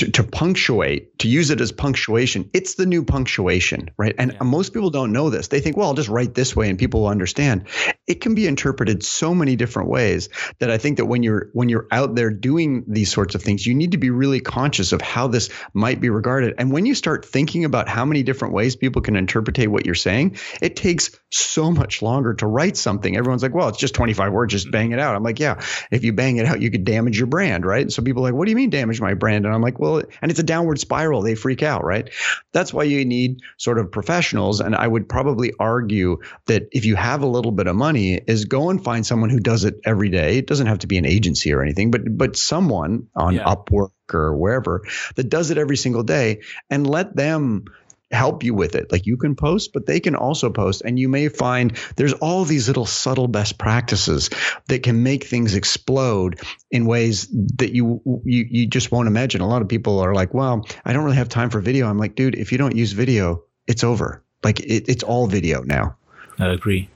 to, 0.00 0.10
to, 0.12 0.24
punctuate, 0.24 1.18
to 1.18 1.28
use 1.28 1.50
it 1.50 1.60
as 1.60 1.72
punctuation, 1.72 2.48
it's 2.54 2.74
the 2.74 2.86
new 2.86 3.04
punctuation, 3.04 3.90
right? 3.98 4.14
And 4.16 4.32
yeah. 4.32 4.42
most 4.42 4.72
people 4.72 4.88
don't 4.88 5.12
know 5.12 5.28
this. 5.28 5.48
They 5.48 5.60
think, 5.60 5.76
well, 5.76 5.88
I'll 5.88 5.94
just 5.94 6.08
write 6.08 6.34
this 6.34 6.56
way 6.56 6.70
and 6.70 6.78
people 6.78 7.02
will 7.02 7.08
understand. 7.08 7.66
It 8.06 8.22
can 8.22 8.34
be 8.34 8.46
interpreted 8.46 9.02
so 9.02 9.34
many 9.34 9.56
different 9.56 9.90
ways 9.90 10.30
that 10.58 10.70
I 10.70 10.78
think 10.78 10.96
that 10.96 11.04
when 11.04 11.22
you're 11.22 11.50
when 11.52 11.68
you're 11.68 11.86
out 11.90 12.14
there 12.14 12.30
doing 12.30 12.84
these 12.88 13.12
sorts 13.12 13.34
of 13.34 13.42
things, 13.42 13.66
you 13.66 13.74
need 13.74 13.92
to 13.92 13.98
be 13.98 14.08
really 14.08 14.40
conscious 14.40 14.92
of 14.92 15.02
how 15.02 15.28
this 15.28 15.50
might 15.74 16.00
be 16.00 16.08
regarded. 16.08 16.54
And 16.56 16.72
when 16.72 16.86
you 16.86 16.94
start 16.94 17.26
thinking 17.26 17.66
about 17.66 17.88
how 17.88 18.06
many 18.06 18.22
different 18.22 18.54
ways 18.54 18.76
people 18.76 19.02
can 19.02 19.16
interpret 19.16 19.50
what 19.68 19.84
you're 19.84 19.94
saying, 19.94 20.38
it 20.62 20.76
takes 20.76 21.10
so 21.30 21.70
much 21.70 22.00
longer 22.00 22.34
to 22.34 22.46
write 22.46 22.76
something. 22.76 23.16
Everyone's 23.16 23.42
like, 23.42 23.54
well, 23.54 23.68
it's 23.68 23.78
just 23.78 23.94
25 23.94 24.32
words, 24.32 24.52
just 24.52 24.70
bang 24.70 24.92
it 24.92 24.98
out. 24.98 25.14
I'm 25.14 25.22
like, 25.22 25.40
yeah, 25.40 25.60
if 25.90 26.04
you 26.04 26.12
bang 26.12 26.38
it 26.38 26.46
out, 26.46 26.62
you 26.62 26.70
could 26.70 26.84
damage 26.84 27.18
your 27.18 27.26
brand, 27.26 27.66
right? 27.66 27.90
So 27.90 28.02
people 28.02 28.24
are 28.24 28.30
like, 28.30 28.34
what 28.38 28.46
do 28.46 28.50
you 28.50 28.56
mean 28.56 28.70
damage 28.70 29.00
my 29.00 29.14
brand? 29.14 29.44
And 29.44 29.54
I'm 29.54 29.60
like, 29.60 29.78
well, 29.78 29.89
and 29.98 30.30
it's 30.30 30.40
a 30.40 30.44
downward 30.44 30.78
spiral. 30.78 31.22
They 31.22 31.34
freak 31.34 31.62
out, 31.62 31.84
right? 31.84 32.10
That's 32.52 32.72
why 32.72 32.84
you 32.84 33.04
need 33.04 33.40
sort 33.58 33.78
of 33.78 33.90
professionals. 33.90 34.60
And 34.60 34.74
I 34.74 34.86
would 34.86 35.08
probably 35.08 35.52
argue 35.58 36.18
that 36.46 36.68
if 36.72 36.84
you 36.84 36.96
have 36.96 37.22
a 37.22 37.26
little 37.26 37.52
bit 37.52 37.66
of 37.66 37.76
money, 37.76 38.14
is 38.26 38.44
go 38.44 38.70
and 38.70 38.82
find 38.82 39.06
someone 39.06 39.30
who 39.30 39.40
does 39.40 39.64
it 39.64 39.80
every 39.84 40.08
day. 40.08 40.38
It 40.38 40.46
doesn't 40.46 40.66
have 40.66 40.80
to 40.80 40.86
be 40.86 40.98
an 40.98 41.06
agency 41.06 41.52
or 41.52 41.62
anything, 41.62 41.90
but 41.90 42.02
but 42.16 42.36
someone 42.36 43.08
on 43.14 43.34
yeah. 43.34 43.44
Upwork 43.44 43.90
or 44.12 44.36
wherever 44.36 44.82
that 45.14 45.28
does 45.28 45.50
it 45.50 45.58
every 45.58 45.76
single 45.76 46.02
day 46.02 46.40
and 46.68 46.86
let 46.86 47.14
them 47.14 47.64
help 48.10 48.42
you 48.42 48.54
with 48.54 48.74
it. 48.74 48.90
Like 48.90 49.06
you 49.06 49.16
can 49.16 49.36
post, 49.36 49.72
but 49.72 49.86
they 49.86 50.00
can 50.00 50.14
also 50.14 50.50
post. 50.50 50.82
And 50.84 50.98
you 50.98 51.08
may 51.08 51.28
find 51.28 51.76
there's 51.96 52.12
all 52.14 52.44
these 52.44 52.66
little 52.66 52.86
subtle 52.86 53.28
best 53.28 53.58
practices 53.58 54.30
that 54.66 54.82
can 54.82 55.02
make 55.02 55.24
things 55.24 55.54
explode 55.54 56.40
in 56.70 56.86
ways 56.86 57.28
that 57.56 57.72
you 57.72 58.00
you 58.24 58.46
you 58.50 58.66
just 58.66 58.90
won't 58.90 59.08
imagine. 59.08 59.40
A 59.40 59.48
lot 59.48 59.62
of 59.62 59.68
people 59.68 60.00
are 60.00 60.14
like, 60.14 60.34
well, 60.34 60.66
I 60.84 60.92
don't 60.92 61.04
really 61.04 61.16
have 61.16 61.28
time 61.28 61.50
for 61.50 61.60
video. 61.60 61.88
I'm 61.88 61.98
like, 61.98 62.14
dude, 62.14 62.34
if 62.34 62.52
you 62.52 62.58
don't 62.58 62.76
use 62.76 62.92
video, 62.92 63.44
it's 63.66 63.84
over. 63.84 64.22
Like 64.42 64.60
it, 64.60 64.88
it's 64.88 65.04
all 65.04 65.26
video 65.26 65.62
now. 65.62 65.96
I 66.38 66.48
agree. 66.48 66.88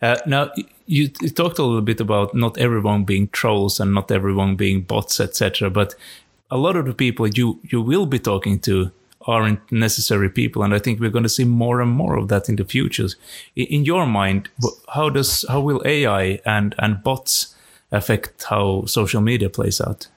Uh, 0.00 0.16
now 0.26 0.52
you, 0.86 1.10
you 1.20 1.28
talked 1.30 1.58
a 1.58 1.64
little 1.64 1.82
bit 1.82 2.00
about 2.00 2.34
not 2.34 2.56
everyone 2.58 3.04
being 3.04 3.28
trolls 3.28 3.80
and 3.80 3.92
not 3.92 4.10
everyone 4.10 4.54
being 4.54 4.82
bots, 4.82 5.18
etc. 5.18 5.68
But 5.68 5.94
a 6.50 6.56
lot 6.56 6.76
of 6.76 6.86
the 6.86 6.94
people 6.94 7.26
you 7.26 7.60
you 7.64 7.82
will 7.82 8.06
be 8.06 8.18
talking 8.18 8.60
to 8.60 8.92
aren't 9.26 9.72
necessary 9.72 10.28
people 10.28 10.62
and 10.62 10.74
i 10.74 10.78
think 10.78 11.00
we're 11.00 11.10
going 11.10 11.22
to 11.22 11.28
see 11.28 11.44
more 11.44 11.80
and 11.80 11.90
more 11.90 12.16
of 12.16 12.28
that 12.28 12.48
in 12.48 12.56
the 12.56 12.64
futures 12.64 13.16
in 13.56 13.84
your 13.84 14.06
mind 14.06 14.48
how 14.94 15.08
does 15.08 15.44
how 15.48 15.60
will 15.60 15.82
ai 15.84 16.40
and 16.44 16.74
and 16.78 17.02
bots 17.02 17.54
affect 17.92 18.44
how 18.44 18.84
social 18.86 19.20
media 19.20 19.48
plays 19.48 19.80
out 19.80 20.08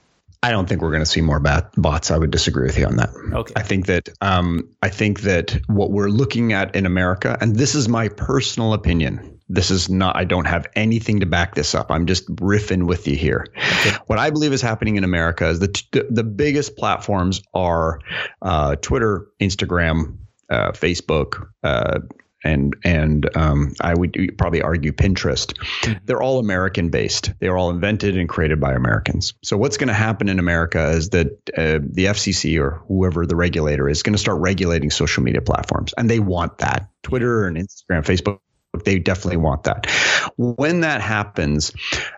I 0.44 0.52
don't 0.52 0.70
think 0.70 0.82
we're 0.82 0.92
going 0.92 1.04
to 1.04 1.06
see 1.10 1.22
more 1.22 1.40
bat- 1.40 1.72
bots. 1.78 2.12
I 2.12 2.18
would 2.18 2.32
disagree 2.32 2.68
with 2.68 2.78
you 2.78 2.86
on 2.86 2.98
that. 2.98 3.10
Okay. 3.34 3.54
I 3.56 3.64
think 3.64 3.88
that 3.88 4.10
um, 4.22 4.70
I 4.84 4.90
think 4.90 5.22
that 5.22 5.60
what 5.68 5.92
we're 5.92 6.10
looking 6.10 6.54
at 6.54 6.76
in 6.76 6.86
America, 6.86 7.38
and 7.42 7.56
this 7.56 7.74
is 7.74 7.90
my 7.90 8.08
personal 8.08 8.74
opinion, 8.74 9.37
this 9.50 9.72
is 9.72 9.90
not, 9.90 10.16
I 10.16 10.26
don't 10.26 10.46
have 10.46 10.68
anything 10.76 11.22
to 11.22 11.26
back 11.26 11.56
this 11.56 11.74
up. 11.74 11.92
I'm 11.92 12.06
just 12.06 12.28
riffing 12.36 12.86
with 12.86 13.08
you 13.08 13.16
here. 13.16 13.48
Okay. 13.56 13.96
What 14.08 14.20
I 14.20 14.30
believe 14.30 14.54
is 14.54 14.62
happening 14.62 14.98
in 14.98 15.04
America 15.04 15.48
is 15.48 15.60
the, 15.60 16.06
the 16.10 16.24
biggest 16.24 16.76
platforms 16.76 17.42
are 17.54 18.00
uh, 18.42 18.76
Twitter, 18.76 19.28
Instagram, 19.40 20.18
uh, 20.50 20.72
Facebook, 20.72 21.48
uh, 21.64 22.00
and 22.44 22.76
and 22.84 23.36
um, 23.36 23.74
I 23.82 23.94
would 23.94 24.36
probably 24.38 24.62
argue 24.62 24.92
Pinterest. 24.92 25.54
Mm-hmm. 25.58 26.06
They're 26.06 26.22
all 26.22 26.40
American 26.40 26.90
based. 26.90 27.34
They 27.40 27.48
are 27.48 27.58
all 27.58 27.72
invented 27.72 28.16
and 28.16 28.30
created 28.30 28.60
by 28.60 28.74
Americans. 28.74 29.34
So 29.44 29.58
what's 29.58 29.78
going 29.78 29.88
to 29.88 29.94
happen 29.94 30.30
in 30.30 30.40
America 30.40 30.90
is 30.92 31.10
that 31.10 31.28
uh, 31.58 31.80
the 31.82 32.06
FCC 32.06 32.62
or 32.62 32.84
whoever 32.88 33.26
the 33.26 33.36
regulator 33.36 33.90
is 33.90 34.04
going 34.04 34.14
to 34.14 34.20
start 34.20 34.40
regulating 34.40 34.92
social 34.92 35.24
media 35.24 35.42
platforms, 35.42 35.94
and 35.98 36.10
they 36.10 36.20
want 36.20 36.60
that. 36.60 36.90
Twitter 37.04 37.48
and 37.48 37.58
Instagram, 37.58 38.04
Facebook 38.04 38.40
they 38.84 39.00
definitely 39.00 39.38
want 39.38 39.64
that. 39.64 39.90
When 40.38 40.82
that 40.82 41.02
happens, 41.02 41.74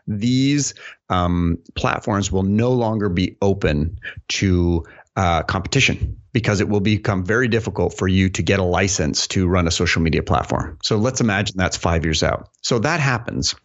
these 0.08 0.74
um, 1.10 1.60
platforms 1.76 2.32
will 2.32 2.44
no 2.44 2.72
longer 2.72 3.10
be 3.10 3.38
open 3.42 4.00
to 4.30 4.86
uh, 5.16 5.44
competition 5.44 6.22
because 6.32 6.62
it 6.62 6.70
will 6.70 6.80
become 6.80 7.26
very 7.26 7.48
difficult 7.48 7.98
for 7.98 8.08
you 8.08 8.30
to 8.30 8.44
get 8.44 8.60
a 8.60 8.64
license 8.64 9.28
to 9.28 9.48
run 9.48 9.68
a 9.68 9.72
social 9.72 10.02
media 10.02 10.24
platform. 10.24 10.78
So 10.84 10.98
let's 10.98 11.22
imagine 11.22 11.58
that's 11.58 11.78
five 11.78 12.06
years 12.06 12.24
out. 12.24 12.50
So 12.62 12.80
that 12.80 13.00
happens. 13.00 13.56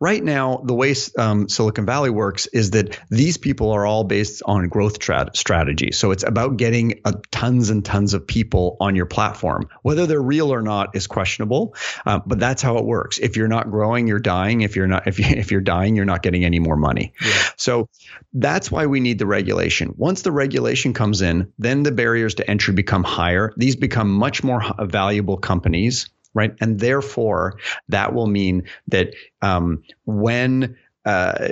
Right 0.00 0.22
now, 0.22 0.62
the 0.64 0.74
way 0.74 0.94
um, 1.18 1.48
Silicon 1.48 1.86
Valley 1.86 2.10
works 2.10 2.46
is 2.46 2.70
that 2.72 2.98
these 3.10 3.36
people 3.36 3.72
are 3.72 3.84
all 3.84 4.04
based 4.04 4.42
on 4.44 4.68
growth 4.68 4.98
tra- 4.98 5.30
strategy. 5.34 5.92
So 5.92 6.10
it's 6.10 6.24
about 6.24 6.56
getting 6.56 7.00
uh, 7.04 7.12
tons 7.30 7.70
and 7.70 7.84
tons 7.84 8.14
of 8.14 8.26
people 8.26 8.76
on 8.80 8.96
your 8.96 9.06
platform. 9.06 9.68
Whether 9.82 10.06
they're 10.06 10.22
real 10.22 10.52
or 10.52 10.62
not 10.62 10.94
is 10.94 11.06
questionable, 11.06 11.74
uh, 12.06 12.20
but 12.24 12.38
that's 12.38 12.62
how 12.62 12.78
it 12.78 12.84
works. 12.84 13.18
If 13.18 13.36
you're 13.36 13.48
not 13.48 13.70
growing, 13.70 14.06
you're 14.06 14.20
dying. 14.20 14.60
If 14.62 14.76
you're 14.76 14.86
not, 14.86 15.06
if 15.06 15.18
you, 15.18 15.26
if 15.26 15.50
you're 15.50 15.60
dying, 15.60 15.96
you're 15.96 16.04
not 16.04 16.22
getting 16.22 16.44
any 16.44 16.58
more 16.58 16.76
money. 16.76 17.12
Yeah. 17.20 17.42
So 17.56 17.88
that's 18.32 18.70
why 18.70 18.86
we 18.86 19.00
need 19.00 19.18
the 19.18 19.26
regulation. 19.26 19.94
Once 19.96 20.22
the 20.22 20.32
regulation 20.32 20.94
comes 20.94 21.22
in, 21.22 21.52
then 21.58 21.82
the 21.82 21.92
barriers 21.92 22.36
to 22.36 22.48
entry 22.48 22.74
become 22.74 23.04
higher. 23.04 23.52
These 23.56 23.76
become 23.76 24.10
much 24.10 24.44
more 24.44 24.62
valuable 24.78 25.38
companies 25.38 26.08
right? 26.34 26.54
And 26.60 26.80
therefore, 26.80 27.58
that 27.88 28.14
will 28.14 28.26
mean 28.26 28.64
that 28.88 29.14
um, 29.42 29.82
when 30.04 30.76
uh, 31.04 31.48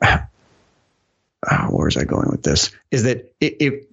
where 1.70 1.88
is 1.88 1.96
I 1.96 2.04
going 2.04 2.30
with 2.30 2.42
this? 2.42 2.70
Is 2.90 3.04
that 3.04 3.32
if 3.40 3.84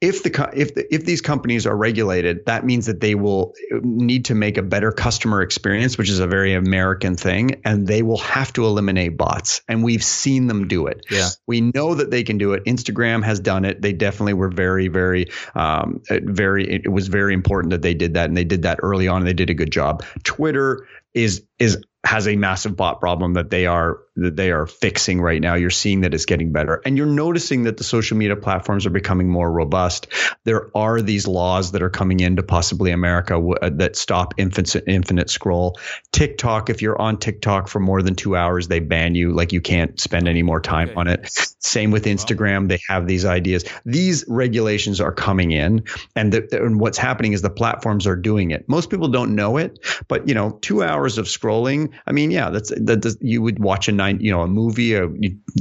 if 0.00 0.22
the 0.22 0.50
if 0.54 0.74
the, 0.74 0.94
if 0.94 1.04
these 1.04 1.20
companies 1.20 1.66
are 1.66 1.76
regulated, 1.76 2.46
that 2.46 2.64
means 2.64 2.86
that 2.86 3.00
they 3.00 3.16
will 3.16 3.54
need 3.82 4.26
to 4.26 4.34
make 4.36 4.56
a 4.56 4.62
better 4.62 4.92
customer 4.92 5.42
experience, 5.42 5.98
which 5.98 6.08
is 6.08 6.20
a 6.20 6.26
very 6.26 6.54
American 6.54 7.16
thing, 7.16 7.60
and 7.64 7.84
they 7.84 8.02
will 8.02 8.18
have 8.18 8.52
to 8.52 8.64
eliminate 8.64 9.16
bots. 9.16 9.60
And 9.66 9.82
we've 9.82 10.04
seen 10.04 10.46
them 10.46 10.68
do 10.68 10.86
it. 10.86 11.04
Yeah, 11.10 11.30
we 11.48 11.60
know 11.60 11.96
that 11.96 12.12
they 12.12 12.22
can 12.22 12.38
do 12.38 12.52
it. 12.52 12.64
Instagram 12.64 13.24
has 13.24 13.40
done 13.40 13.64
it. 13.64 13.82
They 13.82 13.92
definitely 13.92 14.34
were 14.34 14.50
very, 14.50 14.86
very, 14.86 15.26
um, 15.56 16.00
very. 16.08 16.72
It 16.72 16.92
was 16.92 17.08
very 17.08 17.34
important 17.34 17.72
that 17.72 17.82
they 17.82 17.94
did 17.94 18.14
that, 18.14 18.28
and 18.28 18.36
they 18.36 18.44
did 18.44 18.62
that 18.62 18.78
early 18.82 19.08
on. 19.08 19.22
and 19.22 19.26
They 19.26 19.32
did 19.32 19.50
a 19.50 19.54
good 19.54 19.72
job. 19.72 20.04
Twitter 20.22 20.86
is 21.12 21.42
is 21.58 21.82
has 22.04 22.28
a 22.28 22.36
massive 22.36 22.76
bot 22.76 23.00
problem 23.00 23.34
that 23.34 23.50
they 23.50 23.66
are 23.66 23.98
that 24.18 24.36
they 24.36 24.50
are 24.50 24.66
fixing 24.66 25.20
right 25.20 25.40
now. 25.40 25.54
You're 25.54 25.70
seeing 25.70 26.02
that 26.02 26.14
it's 26.14 26.24
getting 26.24 26.52
better, 26.52 26.80
and 26.84 26.96
you're 26.96 27.06
noticing 27.06 27.64
that 27.64 27.76
the 27.76 27.84
social 27.84 28.16
media 28.16 28.36
platforms 28.36 28.86
are 28.86 28.90
becoming 28.90 29.28
more 29.28 29.50
robust. 29.50 30.08
There 30.44 30.70
are 30.76 31.00
these 31.02 31.26
laws 31.26 31.72
that 31.72 31.82
are 31.82 31.90
coming 31.90 32.20
into 32.20 32.42
possibly 32.42 32.90
America 32.90 33.34
w- 33.34 33.54
uh, 33.54 33.70
that 33.74 33.96
stop 33.96 34.34
infinite 34.38 34.84
infinite 34.86 35.30
scroll. 35.30 35.78
TikTok, 36.12 36.70
if 36.70 36.82
you're 36.82 37.00
on 37.00 37.18
TikTok 37.18 37.68
for 37.68 37.80
more 37.80 38.02
than 38.02 38.14
two 38.14 38.36
hours, 38.36 38.68
they 38.68 38.80
ban 38.80 39.14
you. 39.14 39.32
Like 39.32 39.52
you 39.52 39.60
can't 39.60 39.98
spend 40.00 40.28
any 40.28 40.42
more 40.42 40.60
time 40.60 40.90
okay. 40.90 40.98
on 40.98 41.08
it. 41.08 41.28
Same 41.60 41.90
with 41.90 42.04
Instagram. 42.04 42.62
Wow. 42.62 42.68
They 42.68 42.80
have 42.88 43.06
these 43.06 43.24
ideas. 43.24 43.64
These 43.84 44.24
regulations 44.28 45.00
are 45.00 45.12
coming 45.12 45.50
in, 45.50 45.84
and, 46.16 46.32
the, 46.32 46.64
and 46.64 46.80
what's 46.80 46.98
happening 46.98 47.32
is 47.32 47.42
the 47.42 47.50
platforms 47.50 48.06
are 48.06 48.16
doing 48.16 48.50
it. 48.50 48.68
Most 48.68 48.90
people 48.90 49.08
don't 49.08 49.34
know 49.34 49.56
it, 49.56 49.78
but 50.08 50.28
you 50.28 50.34
know, 50.34 50.58
two 50.62 50.82
hours 50.82 51.18
of 51.18 51.26
scrolling 51.26 51.88
I 52.06 52.12
mean, 52.12 52.30
yeah, 52.30 52.50
that's 52.50 52.70
that. 52.70 53.16
You 53.20 53.42
would 53.42 53.58
watch 53.58 53.88
a 53.88 53.92
nine, 53.92 54.07
you 54.10 54.30
know, 54.30 54.42
a 54.42 54.48
movie. 54.48 54.94
A, 54.94 55.08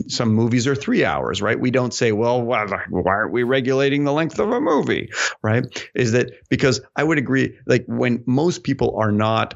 some 0.07 0.33
movies 0.33 0.67
are 0.67 0.75
three 0.75 1.03
hours, 1.05 1.41
right? 1.41 1.59
We 1.59 1.71
don't 1.71 1.93
say, 1.93 2.11
well, 2.11 2.41
why 2.41 2.65
aren't 2.65 3.31
we 3.31 3.43
regulating 3.43 4.03
the 4.03 4.13
length 4.13 4.39
of 4.39 4.51
a 4.51 4.61
movie, 4.61 5.11
right? 5.41 5.65
Is 5.93 6.13
that 6.13 6.31
because 6.49 6.81
I 6.95 7.03
would 7.03 7.17
agree, 7.17 7.57
like 7.65 7.85
when 7.87 8.23
most 8.25 8.63
people 8.63 8.97
are 8.97 9.11
not 9.11 9.55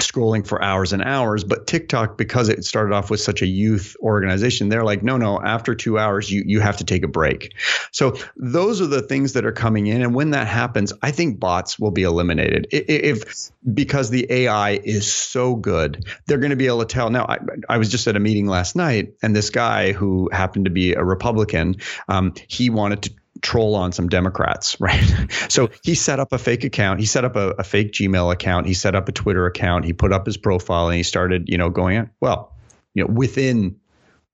scrolling 0.00 0.46
for 0.46 0.62
hours 0.62 0.92
and 0.92 1.02
hours. 1.02 1.44
But 1.44 1.66
TikTok, 1.66 2.18
because 2.18 2.48
it 2.48 2.64
started 2.64 2.94
off 2.94 3.10
with 3.10 3.20
such 3.20 3.42
a 3.42 3.46
youth 3.46 3.96
organization, 4.00 4.68
they're 4.68 4.84
like, 4.84 5.02
no, 5.02 5.16
no, 5.16 5.40
after 5.40 5.74
two 5.74 5.98
hours, 5.98 6.30
you, 6.30 6.42
you 6.46 6.60
have 6.60 6.78
to 6.78 6.84
take 6.84 7.02
a 7.04 7.08
break. 7.08 7.54
So 7.92 8.16
those 8.36 8.80
are 8.80 8.86
the 8.86 9.02
things 9.02 9.34
that 9.34 9.44
are 9.44 9.52
coming 9.52 9.86
in. 9.86 10.02
And 10.02 10.14
when 10.14 10.30
that 10.30 10.46
happens, 10.46 10.92
I 11.02 11.10
think 11.10 11.40
bots 11.40 11.78
will 11.78 11.90
be 11.90 12.02
eliminated. 12.02 12.66
If 12.70 13.50
because 13.72 14.10
the 14.10 14.26
AI 14.30 14.72
is 14.72 15.12
so 15.12 15.54
good, 15.54 16.04
they're 16.26 16.38
going 16.38 16.50
to 16.50 16.56
be 16.56 16.66
able 16.66 16.80
to 16.80 16.86
tell. 16.86 17.10
Now, 17.10 17.26
I, 17.26 17.38
I 17.68 17.78
was 17.78 17.88
just 17.90 18.06
at 18.06 18.16
a 18.16 18.20
meeting 18.20 18.46
last 18.46 18.76
night, 18.76 19.14
and 19.22 19.34
this 19.34 19.50
guy 19.50 19.92
who 19.92 20.28
happened 20.32 20.64
to 20.66 20.70
be 20.70 20.94
a 20.94 21.04
Republican, 21.04 21.76
um, 22.08 22.34
he 22.48 22.70
wanted 22.70 23.02
to 23.02 23.12
troll 23.42 23.74
on 23.74 23.92
some 23.92 24.08
Democrats, 24.08 24.76
right? 24.80 25.04
so 25.48 25.70
he 25.82 25.94
set 25.94 26.20
up 26.20 26.32
a 26.32 26.38
fake 26.38 26.64
account. 26.64 27.00
He 27.00 27.06
set 27.06 27.24
up 27.24 27.36
a, 27.36 27.50
a, 27.50 27.64
fake 27.64 27.92
Gmail 27.92 28.32
account. 28.32 28.66
He 28.66 28.74
set 28.74 28.94
up 28.94 29.08
a 29.08 29.12
Twitter 29.12 29.46
account. 29.46 29.84
He 29.84 29.92
put 29.92 30.12
up 30.12 30.26
his 30.26 30.36
profile 30.36 30.88
and 30.88 30.96
he 30.96 31.02
started, 31.02 31.48
you 31.48 31.58
know, 31.58 31.70
going, 31.70 32.10
well, 32.20 32.54
you 32.94 33.04
know, 33.04 33.12
within 33.12 33.76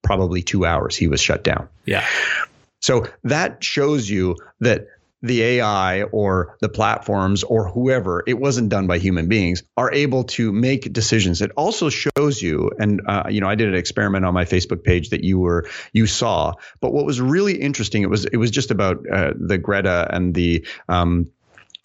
probably 0.03 0.43
two 0.43 0.65
hours, 0.65 0.97
he 0.97 1.09
was 1.09 1.21
shut 1.21 1.45
down. 1.45 1.69
Yeah. 1.85 2.07
So 2.81 3.07
that 3.25 3.63
shows 3.65 4.09
you 4.09 4.37
that 4.61 4.87
the 5.23 5.43
AI 5.43 6.03
or 6.03 6.57
the 6.61 6.69
platforms 6.69 7.43
or 7.43 7.69
whoever, 7.69 8.23
it 8.27 8.35
wasn't 8.35 8.69
done 8.69 8.87
by 8.87 8.99
human 8.99 9.29
beings, 9.29 9.63
are 9.77 9.93
able 9.93 10.25
to 10.25 10.53
make 10.53 10.93
decisions. 10.93 11.43
It 11.43 11.51
also 11.57 11.89
shows 11.89 12.41
you, 12.41 12.71
and 12.79 13.01
uh, 13.07 13.25
you 13.29 13.41
know, 13.41 13.49
I 13.49 13.55
did 13.55 13.69
an 13.69 13.75
experiment 13.75 14.25
on 14.25 14.35
my 14.35 14.45
Facebook 14.45 14.85
page 14.85 15.11
that 15.11 15.25
you 15.25 15.39
were 15.39 15.69
you 15.93 16.07
saw. 16.07 16.55
But 16.81 16.93
what 16.93 17.07
was 17.07 17.21
really 17.21 17.55
interesting, 17.55 18.03
it 18.03 18.11
was 18.11 18.25
it 18.25 18.37
was 18.37 18.51
just 18.51 18.71
about 18.71 19.05
uh, 19.11 19.33
the 19.39 19.59
Greta 19.59 20.09
and 20.11 20.35
the 20.35 20.67
um, 20.89 21.31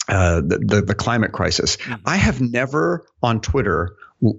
uh, 0.08 0.40
the, 0.40 0.58
the, 0.58 0.82
the 0.82 0.94
climate 0.94 1.32
crisis. 1.32 1.76
Mm-hmm. 1.76 1.94
I 2.04 2.16
have 2.16 2.40
never 2.40 3.06
on 3.22 3.40
Twitter 3.40 3.96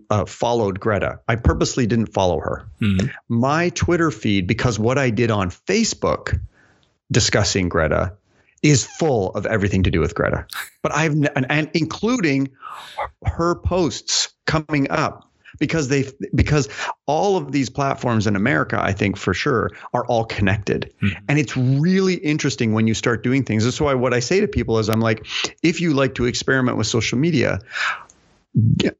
uh, 0.09 0.25
followed 0.25 0.79
Greta. 0.79 1.19
I 1.27 1.35
purposely 1.35 1.87
didn't 1.87 2.13
follow 2.13 2.39
her. 2.39 2.67
Mm-hmm. 2.81 3.07
My 3.29 3.69
Twitter 3.69 4.11
feed, 4.11 4.47
because 4.47 4.77
what 4.77 4.97
I 4.97 5.09
did 5.09 5.31
on 5.31 5.49
Facebook 5.49 6.39
discussing 7.11 7.69
Greta 7.69 8.17
is 8.63 8.85
full 8.85 9.29
of 9.31 9.45
everything 9.45 9.83
to 9.83 9.91
do 9.91 9.99
with 9.99 10.15
Greta. 10.15 10.47
But 10.81 10.95
I've 10.95 11.11
and, 11.11 11.45
and 11.49 11.69
including 11.73 12.49
her 13.25 13.55
posts 13.55 14.33
coming 14.45 14.89
up 14.89 15.29
because 15.59 15.89
they 15.89 16.05
because 16.33 16.69
all 17.05 17.37
of 17.37 17.51
these 17.51 17.69
platforms 17.69 18.25
in 18.25 18.35
America, 18.35 18.79
I 18.81 18.93
think 18.93 19.17
for 19.17 19.33
sure, 19.33 19.71
are 19.93 20.05
all 20.05 20.25
connected. 20.25 20.93
Mm-hmm. 21.01 21.25
And 21.29 21.39
it's 21.39 21.55
really 21.55 22.15
interesting 22.15 22.73
when 22.73 22.87
you 22.87 22.93
start 22.93 23.23
doing 23.23 23.43
things. 23.43 23.63
That's 23.63 23.81
why 23.81 23.93
what 23.93 24.13
I 24.13 24.19
say 24.19 24.39
to 24.39 24.47
people 24.47 24.79
is 24.79 24.89
I'm 24.89 25.01
like, 25.01 25.25
if 25.61 25.81
you 25.81 25.93
like 25.93 26.15
to 26.15 26.25
experiment 26.25 26.77
with 26.77 26.87
social 26.87 27.17
media, 27.17 27.59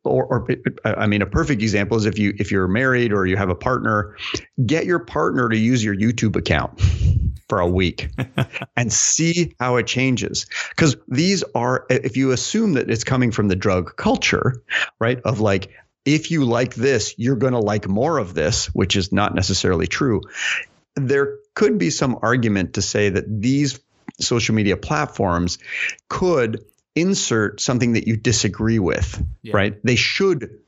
or, 0.04 0.26
or 0.26 0.48
I 0.84 1.08
mean, 1.08 1.22
a 1.22 1.28
perfect 1.28 1.62
example 1.62 1.98
is 1.98 2.06
if 2.06 2.18
you 2.18 2.34
if 2.38 2.52
you're 2.52 2.68
married 2.68 3.14
or 3.14 3.26
you 3.26 3.38
have 3.38 3.50
a 3.50 3.56
partner, 3.56 4.18
get 4.66 4.86
your 4.86 5.00
partner 5.00 5.50
to 5.50 5.58
use 5.58 5.84
your 5.84 5.96
YouTube 5.96 6.36
account 6.36 6.82
for 7.48 7.60
a 7.60 7.68
week 7.68 8.10
and 8.76 8.92
see 8.92 9.54
how 9.60 9.76
it 9.76 9.88
changes. 9.88 10.48
Because 10.70 10.96
these 11.08 11.44
are, 11.56 11.86
if 11.90 12.18
you 12.18 12.32
assume 12.32 12.74
that 12.74 12.90
it's 12.90 13.04
coming 13.04 13.32
from 13.32 13.48
the 13.48 13.56
drug 13.56 13.96
culture, 13.96 14.64
right? 15.00 15.20
Of 15.22 15.40
like, 15.40 15.70
if 16.06 16.32
you 16.32 16.46
like 16.46 16.74
this, 16.76 17.14
you're 17.18 17.36
going 17.36 17.54
to 17.54 17.60
like 17.60 17.88
more 17.88 18.18
of 18.18 18.34
this, 18.34 18.68
which 18.68 18.96
is 18.96 19.12
not 19.12 19.36
necessarily 19.36 19.88
true. 19.88 20.22
There 20.96 21.38
could 21.54 21.78
be 21.78 21.92
some 21.92 22.18
argument 22.22 22.74
to 22.74 22.82
say 22.82 23.10
that 23.10 23.26
these 23.28 23.80
social 24.20 24.56
media 24.56 24.78
platforms 24.78 25.60
could 26.10 26.64
insert 26.96 27.62
something 27.62 27.94
that 27.94 28.08
you 28.08 28.18
disagree 28.18 28.80
with, 28.80 29.24
yeah. 29.42 29.56
right? 29.56 29.76
They 29.84 29.96
should 29.96 30.60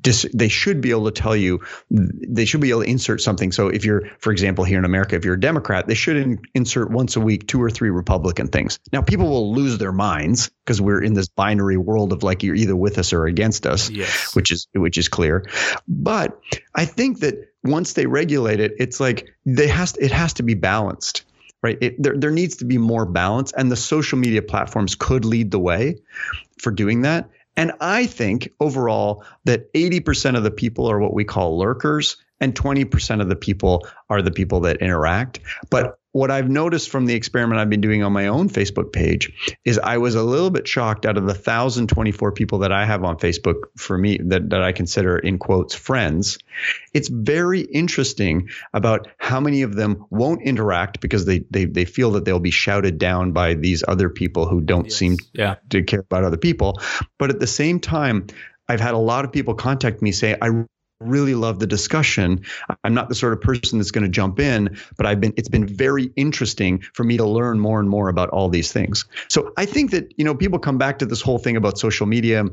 dis- 0.00 0.26
they 0.32 0.48
should 0.48 0.80
be 0.80 0.90
able 0.90 1.10
to 1.10 1.10
tell 1.10 1.36
you 1.36 1.60
they 1.90 2.44
should 2.44 2.60
be 2.60 2.70
able 2.70 2.82
to 2.82 2.88
insert 2.88 3.20
something 3.20 3.52
so 3.52 3.68
if 3.68 3.84
you're 3.84 4.08
for 4.18 4.32
example 4.32 4.64
here 4.64 4.78
in 4.78 4.84
america 4.84 5.14
if 5.14 5.24
you're 5.24 5.34
a 5.34 5.40
democrat 5.40 5.86
they 5.86 5.94
should 5.94 6.16
in- 6.16 6.38
insert 6.54 6.90
once 6.90 7.16
a 7.16 7.20
week 7.20 7.46
two 7.46 7.62
or 7.62 7.70
three 7.70 7.90
republican 7.90 8.48
things 8.48 8.78
now 8.92 9.02
people 9.02 9.28
will 9.28 9.54
lose 9.54 9.78
their 9.78 9.92
minds 9.92 10.50
because 10.64 10.80
we're 10.80 11.02
in 11.02 11.12
this 11.12 11.28
binary 11.28 11.76
world 11.76 12.12
of 12.12 12.22
like 12.22 12.42
you're 12.42 12.54
either 12.54 12.76
with 12.76 12.98
us 12.98 13.12
or 13.12 13.26
against 13.26 13.66
us 13.66 13.90
yes. 13.90 14.34
which 14.34 14.50
is 14.50 14.68
which 14.74 14.96
is 14.96 15.08
clear 15.08 15.44
but 15.86 16.40
i 16.74 16.84
think 16.84 17.20
that 17.20 17.52
once 17.62 17.92
they 17.92 18.06
regulate 18.06 18.60
it 18.60 18.72
it's 18.78 19.00
like 19.00 19.28
they 19.44 19.68
has 19.68 19.96
it 19.96 20.12
has 20.12 20.34
to 20.34 20.42
be 20.42 20.54
balanced 20.54 21.24
right? 21.64 21.78
It, 21.80 22.00
there, 22.00 22.14
there 22.16 22.30
needs 22.30 22.56
to 22.56 22.66
be 22.66 22.76
more 22.76 23.06
balance, 23.06 23.50
and 23.52 23.72
the 23.72 23.76
social 23.76 24.18
media 24.18 24.42
platforms 24.42 24.94
could 24.94 25.24
lead 25.24 25.50
the 25.50 25.58
way 25.58 25.96
for 26.58 26.70
doing 26.70 27.02
that. 27.02 27.30
And 27.56 27.72
I 27.80 28.04
think 28.04 28.52
overall 28.60 29.24
that 29.46 29.72
80% 29.72 30.36
of 30.36 30.42
the 30.42 30.50
people 30.50 30.90
are 30.90 30.98
what 30.98 31.14
we 31.14 31.24
call 31.24 31.58
lurkers 31.58 32.18
and 32.38 32.54
20% 32.54 33.22
of 33.22 33.28
the 33.28 33.36
people 33.36 33.86
are 34.10 34.20
the 34.20 34.30
people 34.30 34.60
that 34.60 34.82
interact. 34.82 35.40
But 35.70 35.98
what 36.14 36.30
I've 36.30 36.48
noticed 36.48 36.90
from 36.90 37.06
the 37.06 37.14
experiment 37.14 37.60
I've 37.60 37.68
been 37.68 37.80
doing 37.80 38.04
on 38.04 38.12
my 38.12 38.28
own 38.28 38.48
Facebook 38.48 38.92
page 38.92 39.32
is 39.64 39.80
I 39.80 39.98
was 39.98 40.14
a 40.14 40.22
little 40.22 40.48
bit 40.48 40.68
shocked 40.68 41.06
out 41.06 41.16
of 41.16 41.26
the 41.26 41.34
1,024 41.34 42.30
people 42.30 42.60
that 42.60 42.70
I 42.70 42.84
have 42.84 43.02
on 43.02 43.18
Facebook 43.18 43.64
for 43.76 43.98
me 43.98 44.18
that, 44.26 44.50
that 44.50 44.62
I 44.62 44.70
consider 44.70 45.18
in 45.18 45.40
quotes 45.40 45.74
friends. 45.74 46.38
It's 46.92 47.08
very 47.08 47.62
interesting 47.62 48.48
about 48.72 49.08
how 49.18 49.40
many 49.40 49.62
of 49.62 49.74
them 49.74 50.06
won't 50.08 50.42
interact 50.42 51.00
because 51.00 51.24
they, 51.24 51.40
they, 51.50 51.64
they 51.64 51.84
feel 51.84 52.12
that 52.12 52.24
they'll 52.24 52.38
be 52.38 52.52
shouted 52.52 52.98
down 52.98 53.32
by 53.32 53.54
these 53.54 53.82
other 53.88 54.08
people 54.08 54.46
who 54.46 54.60
don't 54.60 54.84
yes. 54.84 54.94
seem 54.94 55.16
yeah. 55.32 55.56
to 55.70 55.82
care 55.82 56.00
about 56.08 56.22
other 56.22 56.36
people. 56.36 56.80
But 57.18 57.30
at 57.30 57.40
the 57.40 57.48
same 57.48 57.80
time, 57.80 58.28
I've 58.68 58.80
had 58.80 58.94
a 58.94 58.98
lot 58.98 59.24
of 59.24 59.32
people 59.32 59.54
contact 59.54 60.00
me 60.00 60.12
say, 60.12 60.36
I 60.40 60.64
really 61.04 61.34
love 61.34 61.58
the 61.58 61.66
discussion. 61.66 62.44
I'm 62.82 62.94
not 62.94 63.08
the 63.08 63.14
sort 63.14 63.32
of 63.32 63.40
person 63.40 63.78
that's 63.78 63.90
going 63.90 64.04
to 64.04 64.10
jump 64.10 64.40
in, 64.40 64.78
but 64.96 65.06
I've 65.06 65.20
been 65.20 65.34
it's 65.36 65.48
been 65.48 65.66
very 65.66 66.10
interesting 66.16 66.80
for 66.92 67.04
me 67.04 67.16
to 67.18 67.24
learn 67.24 67.58
more 67.58 67.80
and 67.80 67.88
more 67.88 68.08
about 68.08 68.30
all 68.30 68.48
these 68.48 68.72
things. 68.72 69.04
So 69.28 69.52
I 69.56 69.66
think 69.66 69.92
that, 69.92 70.14
you 70.16 70.24
know, 70.24 70.34
people 70.34 70.58
come 70.58 70.78
back 70.78 70.98
to 71.00 71.06
this 71.06 71.20
whole 71.20 71.38
thing 71.38 71.56
about 71.56 71.78
social 71.78 72.06
media 72.06 72.44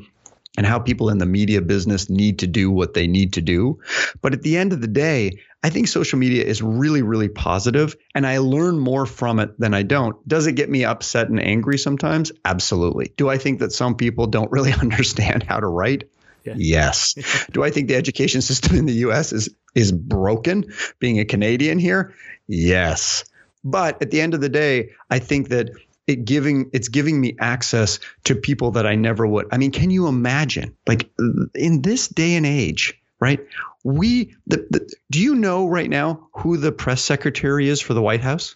and 0.57 0.65
how 0.65 0.79
people 0.79 1.09
in 1.09 1.17
the 1.17 1.25
media 1.25 1.61
business 1.61 2.09
need 2.09 2.39
to 2.39 2.47
do 2.47 2.69
what 2.69 2.93
they 2.93 3.07
need 3.07 3.33
to 3.33 3.41
do. 3.41 3.79
But 4.21 4.33
at 4.33 4.41
the 4.41 4.57
end 4.57 4.73
of 4.73 4.81
the 4.81 4.87
day, 4.87 5.39
I 5.63 5.69
think 5.69 5.87
social 5.87 6.19
media 6.19 6.43
is 6.43 6.61
really, 6.61 7.03
really 7.03 7.29
positive, 7.29 7.95
and 8.15 8.25
I 8.25 8.39
learn 8.39 8.79
more 8.79 9.05
from 9.05 9.39
it 9.39 9.57
than 9.59 9.73
I 9.73 9.83
don't. 9.83 10.27
Does 10.27 10.47
it 10.47 10.53
get 10.53 10.69
me 10.69 10.83
upset 10.83 11.29
and 11.29 11.39
angry 11.39 11.77
sometimes? 11.77 12.31
Absolutely. 12.43 13.13
Do 13.15 13.29
I 13.29 13.37
think 13.37 13.59
that 13.59 13.71
some 13.71 13.95
people 13.95 14.27
don't 14.27 14.51
really 14.51 14.73
understand 14.81 15.43
how 15.43 15.59
to 15.59 15.67
write? 15.67 16.09
Yeah. 16.43 16.53
Yes. 16.57 17.47
Do 17.51 17.63
I 17.63 17.69
think 17.69 17.87
the 17.87 17.95
education 17.95 18.41
system 18.41 18.75
in 18.77 18.85
the 18.85 18.93
US 18.93 19.33
is 19.33 19.49
is 19.75 19.91
broken 19.91 20.73
being 20.99 21.19
a 21.19 21.25
Canadian 21.25 21.79
here? 21.79 22.13
Yes. 22.47 23.25
But 23.63 24.01
at 24.01 24.11
the 24.11 24.21
end 24.21 24.33
of 24.33 24.41
the 24.41 24.49
day, 24.49 24.91
I 25.09 25.19
think 25.19 25.49
that 25.49 25.69
it 26.07 26.25
giving 26.25 26.69
it's 26.73 26.87
giving 26.87 27.19
me 27.19 27.35
access 27.39 27.99
to 28.25 28.35
people 28.35 28.71
that 28.71 28.85
I 28.85 28.95
never 28.95 29.25
would. 29.25 29.47
I 29.51 29.57
mean, 29.57 29.71
can 29.71 29.91
you 29.91 30.07
imagine? 30.07 30.75
Like 30.87 31.09
in 31.53 31.81
this 31.81 32.07
day 32.07 32.35
and 32.35 32.45
age, 32.45 32.99
right? 33.19 33.39
We 33.83 34.35
the, 34.47 34.67
the 34.69 34.93
do 35.09 35.19
you 35.19 35.35
know 35.35 35.67
right 35.67 35.89
now 35.89 36.27
who 36.33 36.57
the 36.57 36.71
press 36.71 37.03
secretary 37.03 37.67
is 37.67 37.81
for 37.81 37.93
the 37.93 38.01
White 38.01 38.21
House? 38.21 38.55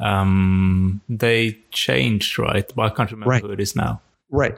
Um, 0.00 1.00
they 1.08 1.58
changed, 1.70 2.38
right? 2.38 2.70
But 2.74 2.82
I 2.82 2.94
can't 2.94 3.10
remember 3.12 3.30
right. 3.30 3.42
who 3.42 3.50
it 3.50 3.60
is 3.60 3.76
now. 3.76 4.00
Right. 4.30 4.56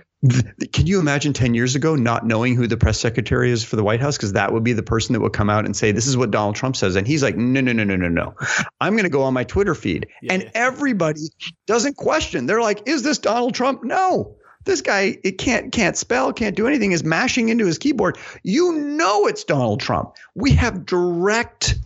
Can 0.72 0.86
you 0.86 1.00
imagine 1.00 1.32
10 1.32 1.54
years 1.54 1.74
ago 1.74 1.96
not 1.96 2.26
knowing 2.26 2.56
who 2.56 2.66
the 2.66 2.76
press 2.76 2.98
secretary 2.98 3.50
is 3.50 3.62
for 3.62 3.76
the 3.76 3.84
White 3.84 4.00
House? 4.00 4.16
Because 4.16 4.32
that 4.34 4.52
would 4.52 4.64
be 4.64 4.72
the 4.72 4.82
person 4.82 5.12
that 5.12 5.20
would 5.20 5.32
come 5.32 5.50
out 5.50 5.66
and 5.66 5.76
say, 5.76 5.92
This 5.92 6.06
is 6.06 6.16
what 6.16 6.30
Donald 6.30 6.56
Trump 6.56 6.76
says. 6.76 6.96
And 6.96 7.06
he's 7.06 7.22
like, 7.22 7.36
No, 7.36 7.60
no, 7.60 7.72
no, 7.72 7.84
no, 7.84 7.96
no, 7.96 8.08
no. 8.08 8.34
I'm 8.80 8.94
going 8.94 9.04
to 9.04 9.10
go 9.10 9.24
on 9.24 9.34
my 9.34 9.44
Twitter 9.44 9.74
feed. 9.74 10.08
Yeah. 10.22 10.34
And 10.34 10.50
everybody 10.54 11.28
doesn't 11.66 11.96
question. 11.96 12.46
They're 12.46 12.62
like, 12.62 12.88
Is 12.88 13.02
this 13.02 13.18
Donald 13.18 13.54
Trump? 13.54 13.84
No. 13.84 14.36
This 14.64 14.80
guy 14.80 15.18
it 15.22 15.32
can't 15.36 15.72
can't 15.72 15.96
spell, 15.96 16.32
can't 16.32 16.56
do 16.56 16.66
anything, 16.66 16.92
is 16.92 17.04
mashing 17.04 17.50
into 17.50 17.66
his 17.66 17.76
keyboard. 17.78 18.16
You 18.42 18.72
know 18.72 19.26
it's 19.26 19.44
Donald 19.44 19.80
Trump. 19.80 20.14
We 20.34 20.52
have 20.52 20.86
direct 20.86 21.76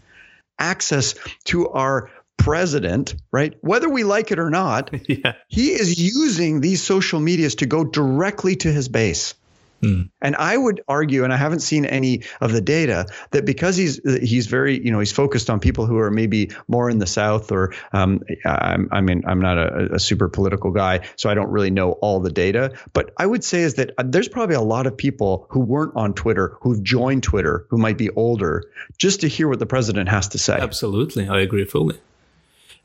access 0.59 1.15
to 1.45 1.69
our 1.71 2.11
president, 2.39 3.15
right? 3.31 3.55
Whether 3.61 3.91
we 3.91 4.05
like 4.05 4.33
it 4.33 4.39
or 4.39 4.49
not, 4.49 4.91
yeah. 5.09 5.35
he 5.49 5.73
is 5.73 5.99
using 5.99 6.61
these 6.61 6.83
social 6.83 7.21
medias 7.21 7.57
to 7.57 7.67
go 7.67 7.85
directly 7.85 8.57
to 8.57 8.73
his 8.73 8.89
base. 8.89 9.35
Hmm. 9.83 10.03
And 10.21 10.35
I 10.35 10.57
would 10.57 10.81
argue, 10.89 11.23
and 11.23 11.33
I 11.33 11.37
haven't 11.37 11.61
seen 11.61 11.85
any 11.85 12.23
of 12.41 12.51
the 12.51 12.61
data, 12.61 13.07
that 13.31 13.45
because 13.45 13.77
he's 13.77 14.01
he's 14.21 14.49
very 14.49 14.85
you 14.85 14.91
know 14.91 14.99
he's 14.99 15.13
focused 15.13 15.51
on 15.51 15.61
people 15.61 15.87
who 15.87 15.99
are 15.99 16.11
maybe 16.11 16.51
more 16.67 16.91
in 16.91 16.99
the 16.99 17.07
South, 17.07 17.53
or 17.53 17.75
um, 17.93 18.21
I'm, 18.45 18.89
I 18.91 19.01
mean 19.03 19.23
I'm 19.25 19.41
not 19.41 19.57
a, 19.57 19.95
a, 19.95 19.99
super 20.01 20.29
political 20.29 20.73
guy, 20.73 21.07
so 21.15 21.31
I 21.31 21.35
don't 21.35 21.51
really 21.51 21.71
know 21.71 21.93
all 21.93 22.19
the 22.19 22.33
data. 22.33 22.73
But 22.93 23.13
I 23.17 23.25
would 23.25 23.45
say 23.45 23.61
is 23.61 23.75
that 23.75 23.93
uh, 23.99 24.03
there's 24.05 24.29
probably 24.29 24.57
a 24.57 24.61
lot 24.61 24.89
of 24.89 24.97
people 24.97 25.47
who 25.51 25.61
weren't 25.61 25.95
on 25.95 26.13
Twitter 26.13 26.57
who've 26.61 26.83
joined 26.83 27.23
Twitter 27.23 27.65
who 27.71 27.79
might 27.79 27.99
be 27.99 28.11
older 28.11 28.65
just 28.97 29.21
to 29.21 29.29
hear 29.29 29.47
what 29.47 29.61
the 29.61 29.67
president 29.67 30.09
has 30.09 30.29
to 30.31 30.39
say. 30.39 30.59
Absolutely, 30.59 31.29
I 31.29 31.39
agree 31.39 31.65
fully. 31.65 32.01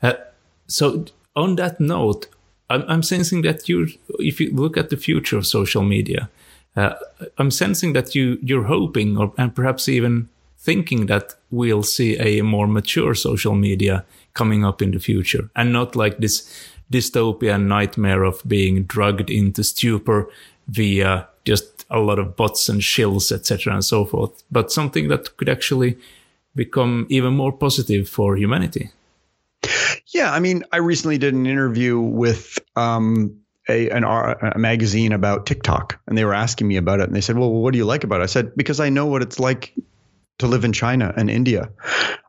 Uh, 0.04 0.12
so 0.66 1.06
on 1.34 1.56
that 1.56 1.80
note, 1.80 2.26
I'm, 2.68 2.84
I'm, 2.88 3.02
sensing 3.02 3.40
that 3.42 3.68
you, 3.68 3.88
if 4.18 4.38
you 4.38 4.52
look 4.54 4.76
at 4.76 4.90
the 4.90 4.98
future 4.98 5.38
of 5.38 5.46
social 5.46 5.82
media, 5.82 6.28
uh, 6.76 6.94
I'm 7.38 7.50
sensing 7.50 7.94
that 7.94 8.14
you 8.14 8.38
you're 8.42 8.64
hoping, 8.64 9.16
or 9.16 9.32
and 9.38 9.54
perhaps 9.54 9.88
even 9.88 10.28
thinking 10.58 11.06
that 11.06 11.34
we'll 11.50 11.82
see 11.82 12.18
a 12.18 12.42
more 12.42 12.66
mature 12.66 13.14
social 13.14 13.54
media 13.54 14.04
coming 14.34 14.64
up 14.64 14.82
in 14.82 14.90
the 14.90 14.98
future, 14.98 15.48
and 15.56 15.72
not 15.72 15.96
like 15.96 16.18
this 16.18 16.36
dystopian 16.92 17.66
nightmare 17.66 18.24
of 18.24 18.42
being 18.46 18.84
drugged 18.84 19.30
into 19.30 19.64
stupor 19.64 20.28
via 20.68 21.26
just 21.44 21.86
a 21.90 21.98
lot 21.98 22.18
of 22.18 22.36
bots 22.36 22.68
and 22.68 22.80
shills, 22.82 23.32
etc., 23.32 23.72
and 23.72 23.84
so 23.84 24.04
forth, 24.04 24.42
but 24.50 24.72
something 24.72 25.08
that 25.08 25.36
could 25.36 25.48
actually 25.48 25.96
become 26.54 27.06
even 27.08 27.34
more 27.34 27.52
positive 27.52 28.08
for 28.08 28.36
humanity. 28.36 28.90
Yeah, 30.14 30.32
I 30.32 30.40
mean, 30.40 30.64
I 30.72 30.78
recently 30.78 31.18
did 31.18 31.34
an 31.34 31.46
interview 31.46 31.98
with 31.98 32.58
um, 32.76 33.40
a, 33.68 33.90
an, 33.90 34.04
a 34.04 34.58
magazine 34.58 35.12
about 35.12 35.46
TikTok, 35.46 36.00
and 36.06 36.16
they 36.16 36.24
were 36.24 36.34
asking 36.34 36.68
me 36.68 36.76
about 36.76 37.00
it, 37.00 37.04
and 37.04 37.16
they 37.16 37.20
said, 37.20 37.36
"Well, 37.36 37.50
what 37.50 37.72
do 37.72 37.78
you 37.78 37.84
like 37.84 38.04
about 38.04 38.20
it?" 38.20 38.24
I 38.24 38.26
said, 38.26 38.54
"Because 38.56 38.80
I 38.80 38.90
know 38.90 39.06
what 39.06 39.22
it's 39.22 39.40
like 39.40 39.74
to 40.38 40.46
live 40.46 40.64
in 40.64 40.72
China 40.72 41.12
and 41.16 41.30
India." 41.30 41.70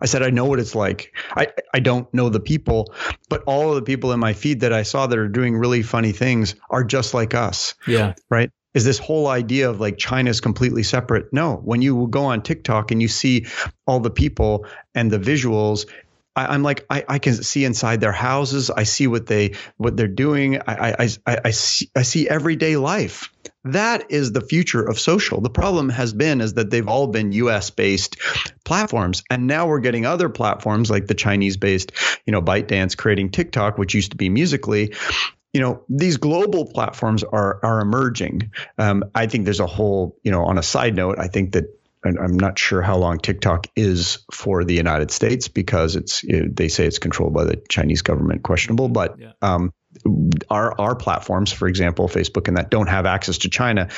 I 0.01 0.05
said, 0.05 0.23
"I 0.23 0.29
know 0.29 0.45
what 0.45 0.59
it's 0.59 0.75
like. 0.75 1.13
I 1.35 1.47
I 1.73 1.79
don't 1.79 2.11
know 2.13 2.29
the 2.29 2.39
people, 2.39 2.93
but 3.29 3.43
all 3.45 3.69
of 3.69 3.75
the 3.75 3.81
people 3.81 4.11
in 4.13 4.19
my 4.19 4.33
feed 4.33 4.61
that 4.61 4.73
I 4.73 4.83
saw 4.83 5.07
that 5.07 5.17
are 5.17 5.27
doing 5.27 5.55
really 5.55 5.83
funny 5.83 6.11
things 6.11 6.55
are 6.69 6.83
just 6.83 7.13
like 7.13 7.33
us." 7.33 7.75
Yeah. 7.87 8.13
Right 8.29 8.51
is 8.75 8.83
this 8.83 8.99
whole 8.99 9.27
idea 9.27 9.69
of 9.69 9.79
like 9.79 9.97
China 9.97 10.29
is 10.29 10.41
completely 10.41 10.83
separate. 10.83 11.31
No, 11.31 11.55
when 11.55 11.81
you 11.81 12.07
go 12.09 12.25
on 12.25 12.43
TikTok 12.43 12.91
and 12.91 13.01
you 13.01 13.07
see 13.07 13.47
all 13.87 14.01
the 14.01 14.11
people 14.11 14.67
and 14.93 15.09
the 15.09 15.17
visuals, 15.17 15.87
I, 16.35 16.53
am 16.53 16.63
like 16.63 16.85
I, 16.89 17.03
I, 17.07 17.19
can 17.19 17.33
see 17.35 17.63
inside 17.63 18.01
their 18.01 18.11
houses. 18.11 18.69
I 18.69 18.83
see 18.83 19.07
what 19.07 19.25
they 19.25 19.55
what 19.77 19.95
they're 19.95 20.07
doing. 20.07 20.59
I 20.59 20.91
I, 20.91 21.09
I, 21.25 21.37
I 21.45 21.51
see 21.51 21.89
I 21.95 22.01
see 22.01 22.27
everyday 22.27 22.77
life. 22.77 23.29
That 23.63 24.11
is 24.11 24.31
the 24.31 24.41
future 24.41 24.83
of 24.83 24.99
social. 24.99 25.41
The 25.41 25.49
problem 25.49 25.89
has 25.89 26.13
been 26.13 26.41
is 26.41 26.53
that 26.53 26.69
they've 26.69 26.87
all 26.87 27.07
been 27.07 27.31
U.S. 27.31 27.69
based 27.71 28.17
platforms, 28.63 29.23
and 29.29 29.47
now 29.47 29.67
we're 29.67 29.79
getting 29.79 30.05
other 30.05 30.29
platforms 30.29 30.91
like 30.91 31.07
the 31.07 31.15
Chinese 31.15 31.57
based, 31.57 31.91
you 32.25 32.31
know, 32.31 32.41
ByteDance 32.41 32.95
creating 32.95 33.31
TikTok, 33.31 33.77
which 33.77 33.95
used 33.95 34.11
to 34.11 34.17
be 34.17 34.29
Musical.ly, 34.29 34.89
you 35.55 35.61
know 35.61 35.83
these 35.87 36.17
global 36.17 36.65
platforms 36.65 37.23
are 37.23 37.61
are 37.63 37.79
emerging. 37.79 38.51
Um, 38.77 39.05
I 39.15 39.27
think 39.27 39.45
there's 39.45 39.61
a 39.61 39.65
whole 39.65 40.17
you 40.21 40.31
know 40.31 40.43
on 40.43 40.57
a 40.57 40.63
side 40.63 40.95
note, 40.95 41.17
I 41.17 41.29
think 41.29 41.53
that 41.53 41.65
I'm 42.05 42.37
not 42.37 42.59
sure 42.59 42.81
how 42.81 42.97
long 42.97 43.17
TikTok 43.19 43.67
is 43.75 44.19
for 44.31 44.63
the 44.63 44.75
United 44.75 45.11
States 45.11 45.47
because 45.47 45.95
it's 45.95 46.23
they 46.27 46.67
say 46.67 46.85
it's 46.85 46.99
controlled 46.99 47.33
by 47.33 47.45
the 47.45 47.61
Chinese 47.69 48.01
government, 48.01 48.43
questionable. 48.43 48.89
But 48.89 49.19
yeah. 49.19 49.31
um, 49.41 49.73
our 50.49 50.79
our 50.79 50.95
platforms, 50.95 51.51
for 51.51 51.67
example, 51.67 52.07
Facebook 52.07 52.47
and 52.47 52.57
that 52.57 52.69
don't 52.69 52.87
have 52.87 53.05
access 53.05 53.39
to 53.39 53.49
China, 53.49 53.89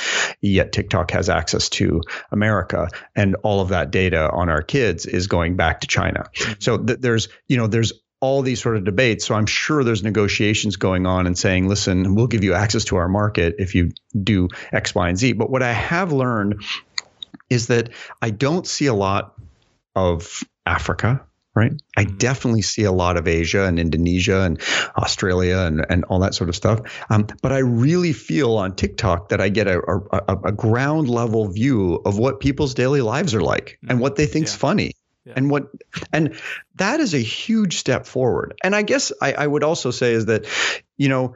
yet 0.41 0.71
TikTok 0.71 1.11
has 1.11 1.29
access 1.29 1.69
to 1.69 2.01
America, 2.31 2.89
and 3.15 3.35
all 3.43 3.61
of 3.61 3.69
that 3.69 3.91
data 3.91 4.29
on 4.31 4.49
our 4.49 4.61
kids 4.61 5.05
is 5.05 5.27
going 5.27 5.55
back 5.55 5.81
to 5.81 5.87
China. 5.87 6.25
Mm-hmm. 6.33 6.53
So 6.59 6.77
th- 6.77 6.99
there's 6.99 7.27
you 7.47 7.57
know 7.57 7.67
there's 7.67 7.93
all 8.19 8.41
these 8.41 8.61
sort 8.61 8.77
of 8.77 8.83
debates. 8.83 9.25
So 9.25 9.35
I'm 9.35 9.45
sure 9.45 9.83
there's 9.83 10.03
negotiations 10.03 10.75
going 10.75 11.05
on 11.05 11.27
and 11.27 11.37
saying, 11.37 11.67
listen, 11.67 12.15
we'll 12.15 12.27
give 12.27 12.43
you 12.43 12.53
access 12.53 12.85
to 12.85 12.95
our 12.95 13.07
market 13.07 13.55
if 13.59 13.75
you 13.75 13.91
do 14.19 14.47
X, 14.71 14.95
Y, 14.95 15.09
and 15.09 15.17
Z. 15.17 15.33
But 15.33 15.51
what 15.51 15.61
I 15.61 15.71
have 15.71 16.11
learned 16.11 16.63
is 17.49 17.67
that 17.67 17.89
I 18.21 18.29
don't 18.29 18.67
see 18.67 18.87
a 18.87 18.93
lot 18.93 19.33
of 19.95 20.43
Africa, 20.65 21.21
right? 21.55 21.73
I 21.95 22.05
mm-hmm. 22.05 22.17
definitely 22.17 22.61
see 22.61 22.83
a 22.83 22.91
lot 22.91 23.17
of 23.17 23.27
Asia 23.27 23.65
and 23.65 23.79
Indonesia 23.79 24.41
and 24.41 24.61
Australia 24.95 25.59
and, 25.59 25.85
and 25.89 26.03
all 26.05 26.19
that 26.19 26.35
sort 26.35 26.49
of 26.49 26.55
stuff. 26.55 26.81
Um, 27.09 27.27
but 27.41 27.51
I 27.51 27.59
really 27.59 28.13
feel 28.13 28.55
on 28.57 28.75
TikTok 28.75 29.29
that 29.29 29.41
I 29.41 29.49
get 29.49 29.67
a, 29.67 29.79
a, 29.79 30.37
a, 30.45 30.51
ground 30.51 31.09
level 31.09 31.47
view 31.47 31.95
of 32.05 32.19
what 32.19 32.39
people's 32.39 32.73
daily 32.75 33.01
lives 33.01 33.33
are 33.33 33.41
like 33.41 33.79
and 33.89 33.99
what 33.99 34.15
they 34.17 34.27
think's 34.27 34.53
yeah. 34.53 34.59
funny. 34.59 34.91
Yeah. 35.25 35.33
And 35.35 35.51
what 35.51 35.67
and 36.13 36.39
that 36.75 37.01
is 37.01 37.13
a 37.13 37.19
huge 37.19 37.77
step 37.77 38.05
forward. 38.05 38.53
And 38.63 38.73
I 38.73 38.81
guess 38.81 39.11
I, 39.21 39.33
I 39.33 39.47
would 39.47 39.63
also 39.63 39.91
say 39.91 40.13
is 40.13 40.27
that, 40.27 40.45
you 40.95 41.09
know, 41.09 41.35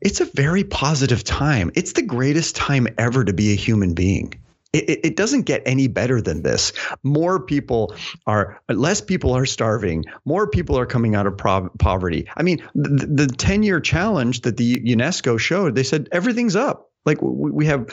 it's 0.00 0.20
a 0.20 0.24
very 0.24 0.64
positive 0.64 1.22
time. 1.22 1.70
It's 1.74 1.92
the 1.92 2.02
greatest 2.02 2.56
time 2.56 2.88
ever 2.98 3.24
to 3.24 3.32
be 3.32 3.52
a 3.52 3.56
human 3.56 3.94
being. 3.94 4.34
It, 4.74 5.00
it, 5.04 5.16
doesn't 5.16 5.42
get 5.42 5.62
any 5.66 5.86
better 5.86 6.20
than 6.20 6.42
this. 6.42 6.72
More 7.02 7.38
people 7.40 7.94
are, 8.26 8.60
less 8.68 9.00
people 9.00 9.32
are 9.32 9.46
starving. 9.46 10.04
More 10.24 10.48
people 10.48 10.78
are 10.78 10.86
coming 10.86 11.14
out 11.14 11.26
of 11.26 11.38
pro- 11.38 11.70
poverty. 11.78 12.28
I 12.36 12.42
mean, 12.42 12.62
the, 12.74 13.06
the 13.06 13.26
10 13.28 13.62
year 13.62 13.80
challenge 13.80 14.40
that 14.42 14.56
the 14.56 14.74
UNESCO 14.74 15.38
showed, 15.38 15.76
they 15.76 15.84
said 15.84 16.08
everything's 16.10 16.56
up. 16.56 16.90
Like 17.06 17.18
we 17.20 17.66
have, 17.66 17.88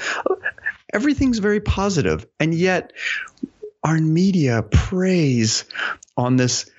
everything's 0.92 1.40
very 1.40 1.60
positive. 1.60 2.26
And 2.40 2.54
yet 2.54 2.94
our 3.84 4.00
media 4.00 4.64
preys 4.64 5.66
on 6.18 6.36
this 6.36 6.70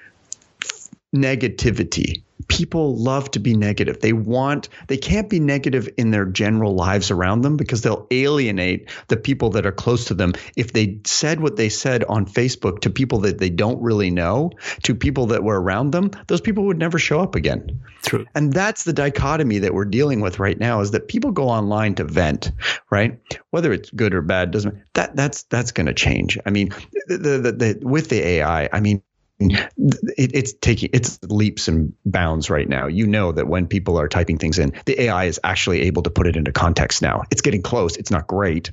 negativity 1.15 2.23
people 2.53 2.97
love 2.97 3.31
to 3.31 3.41
be 3.41 3.57
negative. 3.57 4.01
They 4.01 4.13
want, 4.13 4.69
they 4.87 4.99
can't 4.99 5.31
be 5.31 5.41
negative 5.41 5.89
in 5.97 6.11
their 6.11 6.27
general 6.27 6.75
lives 6.75 7.11
around 7.11 7.41
them 7.41 7.57
because 7.57 7.81
they'll 7.81 8.07
alienate 8.11 8.91
the 9.09 9.17
people 9.17 9.51
that 9.51 9.65
are 9.65 9.73
close 9.73 10.05
to 10.07 10.15
them. 10.15 10.35
If 10.55 10.75
they 10.75 11.01
said 11.05 11.41
what 11.41 11.57
they 11.57 11.71
said 11.71 12.05
on 12.05 12.27
Facebook 12.27 12.81
to 12.83 12.91
people 12.91 13.21
that 13.21 13.39
they 13.39 13.49
don't 13.49 13.81
really 13.81 14.11
know, 14.11 14.51
to 14.83 14.95
people 14.95 15.29
that 15.29 15.43
were 15.43 15.59
around 15.59 15.93
them, 15.93 16.11
those 16.27 16.43
people 16.43 16.65
would 16.65 16.79
never 16.79 16.99
show 16.99 17.21
up 17.21 17.35
again. 17.35 17.81
True. 18.03 18.27
And 18.35 18.53
that's 18.53 18.85
the 18.85 18.93
dichotomy 18.93 19.61
that 19.61 19.73
we're 19.73 19.87
dealing 19.87 20.21
with 20.21 20.39
right 20.39 20.59
now 20.59 20.81
is 20.81 20.91
that 20.91 21.09
people 21.09 21.31
go 21.31 21.49
online 21.49 21.95
to 21.95 22.05
vent, 22.05 22.53
right? 22.91 23.19
Whether 23.51 23.73
it's 23.73 23.89
good 23.91 24.13
or 24.13 24.21
bad 24.21 24.51
doesn't 24.51 24.75
that 24.93 25.17
that's 25.17 25.45
that's 25.45 25.73
going 25.73 25.87
to 25.87 25.95
change. 25.95 26.39
I 26.45 26.51
mean, 26.51 26.71
the, 27.07 27.17
the, 27.17 27.53
the, 27.53 27.79
with 27.83 28.11
the 28.11 28.21
AI, 28.27 28.69
I 28.71 28.81
mean, 28.81 29.03
it, 29.51 30.35
it's 30.35 30.53
taking 30.55 30.91
it's 30.93 31.19
leaps 31.23 31.69
and 31.69 31.95
bounds 32.05 32.51
right 32.51 32.69
now. 32.69 32.87
You 32.87 33.07
know 33.07 33.33
that 33.33 33.47
when 33.47 33.67
people 33.67 33.99
are 33.99 34.09
typing 34.09 34.39
things 34.39 34.59
in, 34.59 34.73
the 34.85 35.01
AI 35.03 35.25
is 35.25 35.41
actually 35.43 35.83
able 35.83 36.03
to 36.03 36.11
put 36.11 36.27
it 36.27 36.37
into 36.37 36.53
context 36.53 37.03
now. 37.03 37.23
It's 37.31 37.43
getting 37.43 37.63
close. 37.63 37.97
It's 37.97 38.11
not 38.11 38.27
great, 38.27 38.71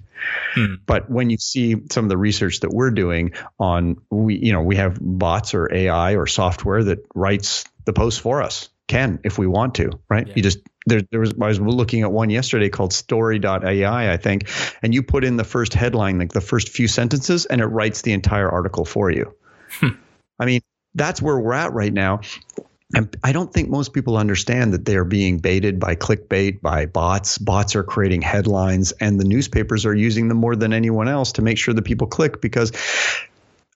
hmm. 0.54 0.76
but 0.86 1.10
when 1.10 1.30
you 1.30 1.38
see 1.38 1.76
some 1.92 2.06
of 2.06 2.10
the 2.10 2.18
research 2.18 2.62
that 2.62 2.72
we're 2.72 2.92
doing 2.92 3.32
on 3.60 3.98
we 4.10 4.36
you 4.36 4.52
know 4.52 4.62
we 4.62 4.76
have 4.76 4.98
bots 5.02 5.54
or 5.54 5.74
AI 5.74 6.16
or 6.16 6.28
software 6.28 6.84
that 6.84 7.00
writes 7.16 7.66
the 7.86 7.94
post 7.94 8.22
for 8.22 8.42
us 8.42 8.70
can 8.90 9.20
if 9.24 9.38
we 9.38 9.48
want 9.48 9.76
to, 9.76 9.92
right? 10.10 10.28
Yeah. 10.28 10.34
You 10.36 10.44
just 10.44 10.60
there, 10.86 11.02
there 11.12 11.22
was 11.22 11.34
I 11.42 11.48
was 11.48 11.62
looking 11.62 12.02
at 12.02 12.12
one 12.12 12.30
yesterday 12.30 12.68
called 12.68 12.92
story.ai, 12.92 14.14
I 14.14 14.18
think, 14.18 14.50
and 14.82 14.94
you 14.94 15.04
put 15.04 15.24
in 15.24 15.38
the 15.38 15.46
first 15.46 15.74
headline, 15.74 16.20
like 16.20 16.34
the 16.34 16.42
first 16.42 16.70
few 16.70 16.90
sentences, 16.90 17.46
and 17.46 17.62
it 17.62 17.68
writes 17.68 18.02
the 18.02 18.12
entire 18.12 18.50
article 18.50 18.84
for 18.84 19.10
you. 19.10 19.34
Hmm. 19.70 19.90
I 20.40 20.46
mean, 20.46 20.62
that's 20.96 21.22
where 21.22 21.40
we're 21.40 21.54
at 21.54 21.74
right 21.74 21.94
now. 21.94 22.22
And 22.96 23.16
I 23.24 23.34
don't 23.34 23.54
think 23.54 23.70
most 23.70 23.94
people 23.94 24.18
understand 24.18 24.74
that 24.74 24.86
they 24.86 24.96
are 24.96 25.06
being 25.06 25.38
baited 25.38 25.80
by 25.80 25.96
clickbait, 25.96 26.60
by 26.62 26.88
bots. 26.88 27.38
Bots 27.38 27.76
are 27.76 27.84
creating 27.84 28.24
headlines, 28.24 28.94
and 28.94 29.20
the 29.20 29.26
newspapers 29.26 29.86
are 29.86 29.94
using 29.94 30.28
them 30.28 30.38
more 30.38 30.56
than 30.56 30.74
anyone 30.74 31.08
else 31.08 31.34
to 31.34 31.44
make 31.44 31.60
sure 31.60 31.74
that 31.76 31.86
people 31.86 32.08
click 32.08 32.42
because 32.42 32.72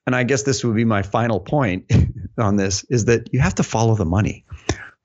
and 0.06 0.14
I 0.14 0.24
guess 0.24 0.42
this 0.42 0.64
would 0.64 0.76
be 0.76 0.84
my 0.84 1.02
final 1.02 1.40
point 1.40 1.90
on 2.38 2.56
this 2.56 2.84
is 2.84 3.06
that 3.06 3.32
you 3.32 3.40
have 3.40 3.54
to 3.56 3.62
follow 3.62 3.94
the 3.94 4.04
money. 4.04 4.44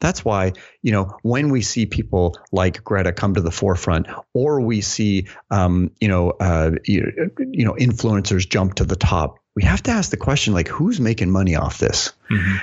That's 0.02 0.24
why, 0.24 0.54
you 0.82 0.94
know, 0.94 1.18
when 1.24 1.50
we 1.50 1.62
see 1.62 1.86
people 1.86 2.38
like 2.54 2.84
Greta 2.84 3.12
come 3.12 3.34
to 3.34 3.42
the 3.42 3.52
forefront, 3.52 4.08
or 4.34 4.62
we 4.62 4.80
see, 4.80 5.28
um, 5.52 5.92
you 6.00 6.08
know, 6.08 6.32
uh, 6.32 6.72
you, 6.86 7.32
you, 7.52 7.66
know, 7.66 7.74
influencers 7.74 8.48
jump 8.48 8.76
to 8.76 8.86
the 8.86 8.96
top, 8.96 9.39
we 9.56 9.64
have 9.64 9.84
to 9.84 9.92
ask 9.92 10.12
the 10.12 10.18
question 10.18 10.54
like, 10.54 10.68
who's 10.68 11.00
making 11.00 11.32
money 11.32 11.56
off 11.56 11.78
this? 11.78 12.14
Mm-hmm. 12.30 12.58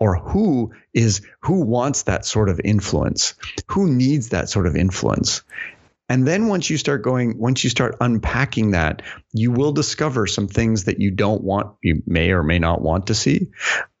Or 0.00 0.16
who 0.16 0.72
is 0.92 1.22
who 1.40 1.62
wants 1.62 2.02
that 2.02 2.26
sort 2.26 2.48
of 2.48 2.60
influence? 2.62 3.34
Who 3.68 3.88
needs 3.90 4.30
that 4.30 4.48
sort 4.48 4.66
of 4.66 4.76
influence? 4.76 5.42
And 6.08 6.26
then 6.26 6.48
once 6.48 6.68
you 6.68 6.76
start 6.76 7.02
going, 7.02 7.38
once 7.38 7.64
you 7.64 7.70
start 7.70 7.96
unpacking 8.00 8.72
that, 8.72 9.02
you 9.32 9.50
will 9.52 9.72
discover 9.72 10.26
some 10.26 10.48
things 10.48 10.84
that 10.84 11.00
you 11.00 11.10
don't 11.10 11.42
want, 11.42 11.76
you 11.82 12.02
may 12.06 12.32
or 12.32 12.42
may 12.42 12.58
not 12.58 12.82
want 12.82 13.06
to 13.06 13.14
see. 13.14 13.48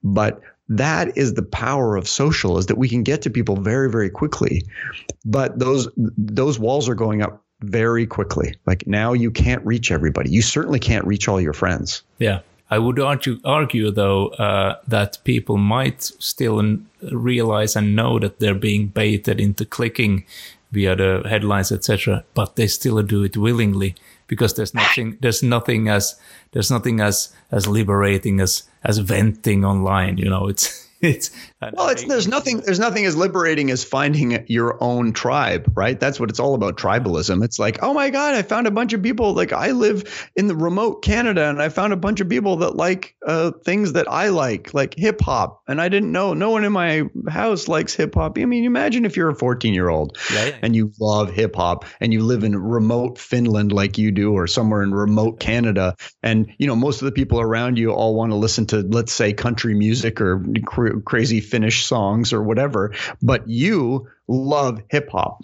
But 0.02 0.42
that 0.68 1.16
is 1.16 1.34
the 1.34 1.42
power 1.42 1.96
of 1.96 2.08
social 2.08 2.58
is 2.58 2.66
that 2.66 2.78
we 2.78 2.88
can 2.88 3.02
get 3.02 3.22
to 3.22 3.30
people 3.30 3.56
very 3.56 3.90
very 3.90 4.08
quickly 4.08 4.62
but 5.24 5.58
those 5.58 5.88
those 5.96 6.58
walls 6.58 6.88
are 6.88 6.94
going 6.94 7.22
up 7.22 7.43
very 7.70 8.06
quickly. 8.06 8.54
Like 8.66 8.86
now 8.86 9.12
you 9.12 9.30
can't 9.30 9.64
reach 9.64 9.90
everybody. 9.90 10.30
You 10.30 10.42
certainly 10.42 10.78
can't 10.78 11.04
reach 11.06 11.28
all 11.28 11.40
your 11.40 11.52
friends. 11.52 12.02
Yeah. 12.18 12.40
I 12.70 12.78
would 12.78 12.98
argue 12.98 13.38
argue 13.44 13.90
though 13.90 14.28
uh, 14.28 14.78
that 14.88 15.18
people 15.24 15.58
might 15.58 16.02
still 16.02 16.78
realize 17.02 17.76
and 17.76 17.94
know 17.94 18.18
that 18.18 18.40
they're 18.40 18.54
being 18.54 18.88
baited 18.88 19.38
into 19.38 19.64
clicking 19.64 20.24
via 20.72 20.96
the 20.96 21.22
headlines 21.28 21.70
etc 21.70 22.24
but 22.34 22.56
they 22.56 22.66
still 22.66 23.00
do 23.02 23.22
it 23.22 23.36
willingly 23.36 23.94
because 24.26 24.54
there's 24.54 24.74
nothing 24.74 25.16
there's 25.20 25.42
nothing 25.42 25.88
as 25.88 26.18
there's 26.52 26.70
nothing 26.70 27.00
as 27.00 27.32
as 27.52 27.68
liberating 27.68 28.40
as 28.40 28.64
as 28.82 28.98
venting 28.98 29.64
online 29.64 30.18
you 30.18 30.28
know? 30.28 30.48
It's 30.48 30.88
it's 31.00 31.30
well 31.72 31.88
it's 31.88 32.04
there's 32.04 32.28
nothing 32.28 32.60
there's 32.60 32.78
nothing 32.78 33.04
as 33.06 33.16
liberating 33.16 33.70
as 33.70 33.84
finding 33.84 34.44
your 34.48 34.82
own 34.82 35.12
tribe 35.12 35.72
right? 35.74 35.98
That's 35.98 36.20
what 36.20 36.30
it's 36.30 36.40
all 36.40 36.54
about 36.54 36.76
tribalism. 36.76 37.44
It's 37.44 37.58
like 37.58 37.82
oh 37.82 37.94
my 37.94 38.10
god 38.10 38.34
i 38.34 38.42
found 38.42 38.66
a 38.66 38.70
bunch 38.70 38.92
of 38.92 39.02
people 39.02 39.34
like 39.34 39.52
i 39.52 39.70
live 39.70 40.30
in 40.36 40.46
the 40.46 40.56
remote 40.56 41.02
canada 41.02 41.48
and 41.48 41.60
i 41.60 41.68
found 41.68 41.92
a 41.92 41.96
bunch 41.96 42.20
of 42.20 42.28
people 42.28 42.56
that 42.56 42.76
like 42.76 43.14
uh, 43.26 43.50
things 43.64 43.94
that 43.94 44.10
i 44.10 44.28
like 44.28 44.72
like 44.74 44.94
hip 44.94 45.20
hop 45.20 45.62
and 45.68 45.80
i 45.80 45.88
didn't 45.88 46.12
know 46.12 46.34
no 46.34 46.50
one 46.50 46.64
in 46.64 46.72
my 46.72 47.04
house 47.28 47.68
likes 47.68 47.94
hip 47.94 48.14
hop 48.14 48.38
i 48.38 48.44
mean 48.44 48.64
imagine 48.64 49.04
if 49.04 49.16
you're 49.16 49.28
a 49.28 49.34
14 49.34 49.74
year 49.74 49.88
old 49.88 50.16
yeah, 50.32 50.46
yeah. 50.46 50.56
and 50.62 50.74
you 50.74 50.92
love 51.00 51.30
hip 51.32 51.56
hop 51.56 51.84
and 52.00 52.12
you 52.12 52.22
live 52.22 52.44
in 52.44 52.56
remote 52.56 53.18
finland 53.18 53.72
like 53.72 53.98
you 53.98 54.10
do 54.10 54.32
or 54.32 54.46
somewhere 54.46 54.82
in 54.82 54.94
remote 54.94 55.40
canada 55.40 55.94
and 56.22 56.54
you 56.58 56.66
know 56.66 56.76
most 56.76 57.02
of 57.02 57.06
the 57.06 57.12
people 57.12 57.40
around 57.40 57.78
you 57.78 57.90
all 57.90 58.14
want 58.14 58.32
to 58.32 58.36
listen 58.36 58.66
to 58.66 58.80
let's 58.82 59.12
say 59.12 59.32
country 59.32 59.74
music 59.74 60.20
or 60.20 60.44
cr- 60.64 61.00
crazy 61.00 61.40
Finnish 61.54 61.84
songs 61.84 62.32
or 62.32 62.42
whatever, 62.42 62.92
but 63.22 63.48
you 63.48 64.08
love 64.26 64.82
hip 64.88 65.08
hop 65.10 65.38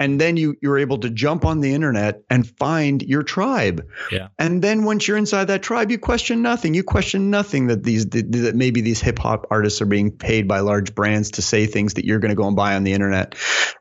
and 0.00 0.18
then 0.18 0.38
you 0.38 0.56
you're 0.62 0.78
able 0.78 0.98
to 0.98 1.10
jump 1.10 1.44
on 1.44 1.60
the 1.60 1.74
internet 1.74 2.22
and 2.30 2.48
find 2.58 3.02
your 3.02 3.22
tribe. 3.22 3.86
Yeah. 4.10 4.28
And 4.38 4.62
then 4.62 4.84
once 4.84 5.06
you're 5.06 5.18
inside 5.18 5.44
that 5.44 5.62
tribe, 5.62 5.90
you 5.90 5.98
question 5.98 6.40
nothing. 6.40 6.72
You 6.72 6.82
question 6.82 7.30
nothing 7.30 7.66
that 7.66 7.84
these 7.84 8.06
that 8.06 8.54
maybe 8.56 8.80
these 8.80 9.00
hip 9.00 9.18
hop 9.18 9.46
artists 9.50 9.82
are 9.82 9.86
being 9.86 10.10
paid 10.10 10.48
by 10.48 10.60
large 10.60 10.94
brands 10.94 11.32
to 11.32 11.42
say 11.42 11.66
things 11.66 11.94
that 11.94 12.06
you're 12.06 12.18
going 12.18 12.30
to 12.30 12.34
go 12.34 12.46
and 12.46 12.56
buy 12.56 12.74
on 12.74 12.82
the 12.82 12.94
internet, 12.94 13.34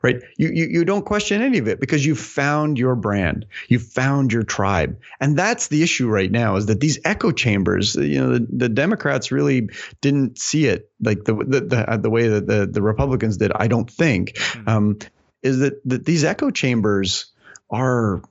right? 0.04 0.18
You, 0.38 0.50
you 0.54 0.68
you 0.70 0.86
don't 0.86 1.06
question 1.06 1.42
any 1.42 1.58
of 1.58 1.70
it 1.70 1.80
because 1.80 2.06
you 2.06 2.16
found 2.16 2.78
your 2.78 2.96
brand, 2.96 3.46
you 3.70 3.80
found 3.80 4.34
your 4.34 4.44
tribe, 4.44 5.00
and 5.22 5.40
that's 5.40 5.70
the 5.70 5.82
issue 5.82 6.10
right 6.10 6.30
now 6.30 6.58
is 6.58 6.66
that 6.66 6.82
these 6.82 7.00
echo 7.06 7.32
chambers. 7.32 7.96
You 7.96 8.20
know, 8.20 8.34
the, 8.34 8.48
the 8.50 8.70
Democrats 8.70 9.32
really 9.32 9.70
didn't 10.02 10.38
see 10.38 10.66
it 10.66 10.92
like 11.00 11.24
the 11.24 11.34
the 11.34 11.62
the, 11.62 12.00
the 12.02 12.10
way 12.10 12.28
that 12.28 12.46
the 12.46 12.66
the 12.66 12.82
Republicans 12.82 13.38
did. 13.38 13.54
I 13.56 13.68
don't 13.68 13.90
think. 13.90 14.34
Mm-hmm. 14.34 14.70
Um, 14.70 15.00
is 15.42 15.60
that, 15.60 15.82
that 15.86 16.06
these 16.06 16.24
echo 16.24 16.52
chambers 16.52 17.28
are 17.70 18.22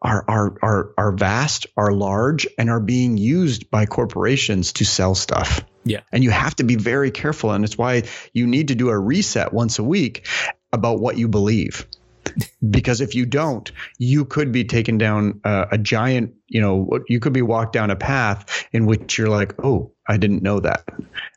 are, 0.00 0.24
are 0.26 0.58
are 0.62 0.92
are 0.98 1.12
vast, 1.12 1.66
are 1.76 1.92
large, 1.92 2.46
and 2.58 2.70
are 2.70 2.80
being 2.80 3.16
used 3.16 3.70
by 3.70 3.86
corporations 3.86 4.72
to 4.74 4.84
sell 4.84 5.14
stuff. 5.14 5.64
Yeah. 5.84 6.00
And 6.12 6.22
you 6.22 6.30
have 6.30 6.56
to 6.56 6.64
be 6.64 6.76
very 6.76 7.10
careful. 7.10 7.52
And 7.52 7.64
it's 7.64 7.78
why 7.78 8.04
you 8.32 8.46
need 8.46 8.68
to 8.68 8.74
do 8.74 8.90
a 8.90 8.98
reset 8.98 9.52
once 9.52 9.78
a 9.78 9.84
week 9.84 10.26
about 10.72 11.00
what 11.00 11.18
you 11.18 11.28
believe 11.28 11.86
because 12.70 13.00
if 13.00 13.14
you 13.14 13.26
don't, 13.26 13.70
you 13.98 14.24
could 14.24 14.52
be 14.52 14.64
taken 14.64 14.98
down 14.98 15.40
uh, 15.44 15.66
a 15.70 15.78
giant, 15.78 16.34
you 16.52 16.60
know, 16.60 16.98
you 17.08 17.18
could 17.18 17.32
be 17.32 17.40
walked 17.40 17.72
down 17.72 17.90
a 17.90 17.96
path 17.96 18.66
in 18.72 18.84
which 18.84 19.16
you're 19.16 19.30
like, 19.30 19.64
oh, 19.64 19.90
I 20.06 20.18
didn't 20.18 20.42
know 20.42 20.60
that. 20.60 20.84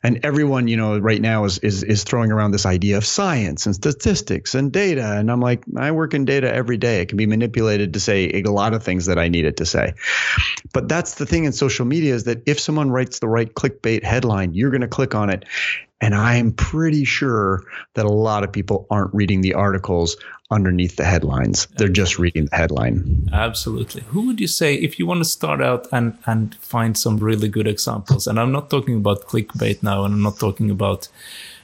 And 0.04 0.26
everyone, 0.26 0.68
you 0.68 0.76
know, 0.76 0.98
right 0.98 1.22
now 1.22 1.46
is 1.46 1.58
is 1.60 1.84
is 1.84 2.04
throwing 2.04 2.34
around 2.34 2.52
this 2.52 2.66
idea 2.66 2.98
of 2.98 3.06
science 3.06 3.66
and 3.66 3.74
statistics 3.74 4.56
and 4.56 4.74
data. 4.74 5.14
And 5.14 5.32
I'm 5.32 5.40
like, 5.40 5.64
I 5.78 5.92
work 5.92 6.14
in 6.14 6.26
data 6.26 6.54
every 6.54 6.76
day. 6.76 7.00
It 7.00 7.08
can 7.08 7.18
be 7.18 7.28
manipulated 7.28 7.94
to 7.94 8.02
say 8.02 8.30
a 8.30 8.52
lot 8.52 8.74
of 8.74 8.84
things 8.84 9.06
that 9.06 9.18
I 9.18 9.30
need 9.30 9.46
it 9.46 9.58
to 9.58 9.66
say. 9.66 9.94
But 10.74 10.90
that's 10.90 11.16
the 11.16 11.26
thing 11.26 11.46
in 11.46 11.54
social 11.54 11.86
media 11.86 12.14
is 12.14 12.26
that 12.26 12.44
if 12.46 12.60
someone 12.60 12.92
writes 12.92 13.20
the 13.20 13.30
right 13.30 13.52
clickbait 13.52 14.04
headline, 14.04 14.54
you're 14.54 14.72
going 14.72 14.82
to 14.82 14.90
click 14.90 15.16
on 15.16 15.30
it. 15.30 15.46
And 16.02 16.14
I'm 16.14 16.52
pretty 16.52 17.06
sure 17.06 17.64
that 17.94 18.06
a 18.06 18.12
lot 18.12 18.44
of 18.44 18.52
people 18.52 18.86
aren't 18.90 19.14
reading 19.14 19.40
the 19.40 19.54
articles 19.54 20.18
underneath 20.56 20.96
the 20.96 21.04
headlines. 21.04 21.68
They're 21.78 21.98
just 22.04 22.18
reading 22.18 22.46
the 22.46 22.56
headline. 22.56 23.30
Absolutely. 23.34 24.02
Who 24.14 24.22
would 24.28 24.40
you 24.40 24.48
say 24.48 24.76
if 24.76 24.98
you 24.98 25.06
want 25.06 25.20
to 25.20 25.30
start 25.38 25.62
out 25.62 25.88
and 25.92 26.18
and 26.26 26.56
find 26.56 26.98
some 26.98 27.18
really 27.18 27.50
good 27.50 27.68
examples? 27.68 28.28
And 28.28 28.40
I'm 28.40 28.52
not 28.52 28.70
talking 28.70 28.98
about 28.98 29.28
clickbait 29.28 29.84
now, 29.84 30.06
and 30.06 30.14
I'm 30.14 30.24
not 30.24 30.40
talking 30.40 30.72
about 30.72 31.10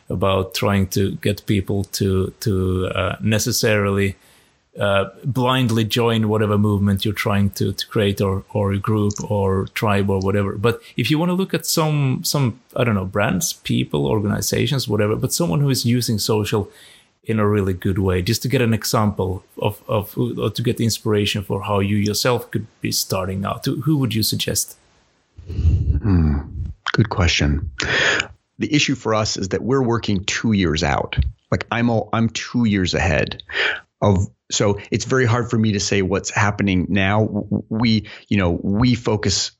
about 0.10 0.54
trying 0.54 0.88
to 0.88 1.16
get 1.16 1.46
people 1.46 1.86
to 2.00 2.34
to 2.42 2.88
uh, 2.88 3.16
necessarily 3.22 4.16
uh, 4.80 5.06
blindly 5.26 5.84
join 5.84 6.30
whatever 6.30 6.58
movement 6.58 7.04
you're 7.04 7.14
trying 7.14 7.50
to, 7.50 7.74
to 7.74 7.88
create 7.88 8.22
or 8.22 8.44
or 8.54 8.72
a 8.72 8.78
group 8.78 9.14
or 9.30 9.68
tribe 9.74 10.10
or 10.10 10.20
whatever. 10.20 10.58
But 10.58 10.82
if 10.96 11.12
you 11.12 11.20
want 11.20 11.30
to 11.30 11.34
look 11.34 11.54
at 11.54 11.66
some 11.66 12.24
some 12.24 12.60
I 12.76 12.84
don't 12.84 12.96
know 12.96 13.06
brands, 13.06 13.54
people, 13.54 14.08
organizations, 14.08 14.88
whatever, 14.88 15.16
but 15.16 15.34
someone 15.34 15.62
who 15.62 15.70
is 15.70 15.86
using 15.86 16.20
social 16.20 16.70
in 17.24 17.40
a 17.40 17.48
really 17.48 17.74
good 17.74 18.00
way, 18.00 18.22
just 18.22 18.42
to 18.42 18.48
get 18.48 18.62
an 18.62 18.74
example 18.74 19.44
of, 19.62 19.82
of 19.88 20.18
or 20.18 20.50
to 20.50 20.62
get 20.62 20.78
the 20.78 20.84
inspiration 20.84 21.44
for 21.44 21.64
how 21.64 21.80
you 21.80 21.98
yourself 21.98 22.50
could 22.52 22.66
be 22.82 22.92
starting 22.92 23.46
out. 23.46 23.66
Who 23.66 23.98
would 23.98 24.14
you 24.14 24.24
suggest? 24.24 24.78
Hmm. 25.48 26.40
Good 26.94 27.10
question. 27.10 27.72
The 28.58 28.74
issue 28.74 28.96
for 28.96 29.16
us 29.16 29.38
is 29.38 29.50
that 29.50 29.62
we're 29.62 29.84
working 29.84 30.26
two 30.26 30.54
years 30.54 30.84
out. 30.84 31.18
Like 31.52 31.66
I'm, 31.72 31.90
all, 31.90 32.10
I'm 32.12 32.30
two 32.30 32.66
years 32.66 32.94
ahead 32.94 33.44
of 34.02 34.28
so 34.52 34.80
it's 34.92 35.06
very 35.06 35.26
hard 35.26 35.50
for 35.50 35.58
me 35.58 35.72
to 35.74 35.80
say 35.80 36.02
what's 36.02 36.30
happening 36.30 36.88
now. 36.90 37.46
We, 37.70 38.10
you 38.28 38.38
know, 38.38 38.60
we 38.62 38.96
focus 38.96 39.52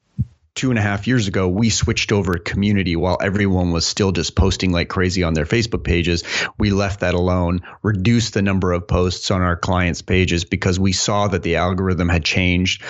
two 0.56 0.70
and 0.70 0.78
a 0.78 0.82
half 0.82 1.08
years 1.08 1.28
ago, 1.28 1.48
we 1.48 1.70
switched 1.70 2.12
over 2.12 2.34
community 2.34 2.96
while 2.96 3.18
everyone 3.22 3.72
was 3.72 3.86
still 3.86 4.12
just 4.12 4.36
posting 4.36 4.72
like 4.72 4.90
crazy 4.90 5.24
on 5.24 5.34
their 5.34 5.46
Facebook 5.46 5.84
pages. 5.84 6.24
We 6.58 6.72
left 6.72 7.02
that 7.02 7.14
alone, 7.14 7.62
reduced 7.82 8.34
the 8.34 8.42
number 8.42 8.72
of 8.72 8.88
posts 8.88 9.32
on 9.32 9.42
our 9.42 9.56
clients' 9.56 10.02
pages 10.02 10.44
because 10.46 10.80
we 10.80 10.92
saw 10.92 11.28
that 11.30 11.44
the 11.44 11.56
algorithm 11.56 12.10
had 12.10 12.26
changed 12.26 12.84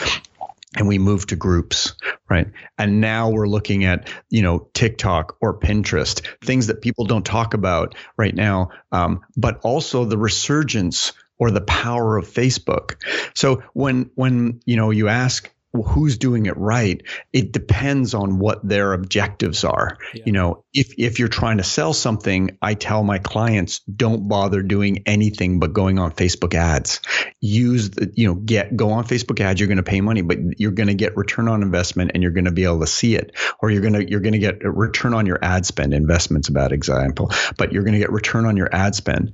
and 0.76 0.88
we 0.88 0.98
moved 1.00 1.30
to 1.30 1.36
groups 1.36 1.96
right 2.30 2.48
and 2.78 3.02
now 3.02 3.30
we're 3.30 3.48
looking 3.48 3.84
at 3.84 4.10
you 4.30 4.42
know 4.42 4.70
tiktok 4.74 5.36
or 5.42 5.60
pinterest 5.60 6.26
things 6.42 6.68
that 6.68 6.82
people 6.82 7.06
don't 7.06 7.26
talk 7.26 7.54
about 7.54 7.96
right 8.18 8.34
now 8.34 8.70
um, 8.92 9.22
but 9.36 9.60
also 9.64 10.06
the 10.06 10.18
resurgence 10.18 11.14
or 11.40 11.52
the 11.52 11.62
power 11.62 12.16
of 12.18 12.26
facebook 12.26 12.96
so 13.36 13.64
when 13.74 14.10
when 14.16 14.62
you 14.66 14.78
know 14.78 14.92
you 14.92 15.10
ask 15.10 15.52
who's 15.74 16.18
doing 16.18 16.46
it 16.46 16.58
right? 16.58 17.02
It 17.32 17.52
depends 17.52 18.14
on 18.14 18.40
what 18.40 18.68
their 18.68 18.94
objectives 18.94 19.64
are. 19.64 19.98
Yeah. 20.14 20.24
you 20.26 20.32
know 20.34 20.64
if 20.74 20.94
if 20.98 21.20
you're 21.20 21.28
trying 21.28 21.58
to 21.58 21.64
sell 21.64 21.94
something 21.94 22.58
i 22.62 22.74
tell 22.74 23.04
my 23.04 23.18
clients 23.20 23.80
don't 23.80 24.28
bother 24.28 24.62
doing 24.62 25.04
anything 25.06 25.60
but 25.60 25.74
going 25.74 26.00
on 26.00 26.12
facebook 26.12 26.54
ads. 26.54 27.00
Use 27.40 27.92
the 27.92 28.12
you 28.16 28.28
know 28.28 28.36
get 28.36 28.76
go 28.76 28.92
on 28.92 29.06
facebook 29.06 29.40
ads 29.40 29.60
you're 29.60 29.68
going 29.68 29.78
to 29.78 29.84
pay 29.84 30.02
money 30.02 30.22
but 30.22 30.38
you're 30.60 30.72
going 30.72 30.88
to 30.88 30.94
get 30.94 31.16
return 31.16 31.48
on 31.48 31.62
investment 31.62 32.12
and 32.14 32.24
you're 32.24 32.32
going 32.32 32.46
to 32.46 32.52
be 32.52 32.64
able 32.64 32.82
to 32.82 32.88
see 32.88 33.16
it. 33.16 33.36
Or 33.60 33.70
you're 33.70 33.82
going 33.82 33.94
to 33.94 34.10
you're 34.10 34.20
going 34.20 34.34
to 34.34 34.40
get 34.40 34.64
a 34.64 34.72
return 34.72 35.14
on 35.14 35.26
your 35.26 35.40
ad 35.42 35.66
spend. 35.66 35.94
Investments 35.94 36.50
a 36.50 36.52
bad 36.52 36.72
example 36.72 37.32
but 37.58 37.72
you're 37.72 37.84
going 37.84 37.94
to 37.94 38.00
get 38.00 38.12
return 38.12 38.46
on 38.46 38.58
your 38.58 38.74
ad 38.74 38.96
spend. 38.96 39.34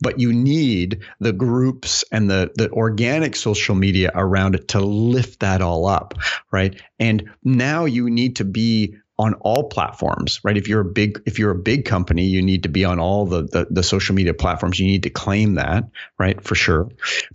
But 0.00 0.20
you 0.20 0.32
need 0.32 1.00
the 1.20 1.32
groups 1.32 2.04
and 2.12 2.30
the 2.30 2.52
the 2.54 2.70
organic 2.70 3.36
social 3.36 3.74
media 3.74 4.10
around 4.14 4.54
it 4.54 4.68
to 4.68 4.80
lift 4.80 5.40
that 5.40 5.62
all 5.62 5.71
up 5.80 6.14
right? 6.52 6.80
And 6.98 7.28
now 7.42 7.84
you 7.84 8.08
need 8.10 8.36
to 8.36 8.44
be 8.44 8.96
on 9.22 9.34
all 9.34 9.68
platforms, 9.68 10.40
right? 10.42 10.56
If 10.56 10.66
you're 10.66 10.80
a 10.80 10.84
big 10.84 11.22
if 11.26 11.38
you're 11.38 11.52
a 11.52 11.58
big 11.58 11.84
company, 11.84 12.24
you 12.24 12.42
need 12.42 12.64
to 12.64 12.68
be 12.68 12.84
on 12.84 12.98
all 12.98 13.24
the, 13.24 13.42
the, 13.42 13.68
the 13.70 13.82
social 13.84 14.16
media 14.16 14.34
platforms. 14.34 14.80
You 14.80 14.86
need 14.86 15.04
to 15.04 15.10
claim 15.10 15.54
that, 15.54 15.84
right? 16.18 16.42
For 16.42 16.56
sure. 16.56 16.88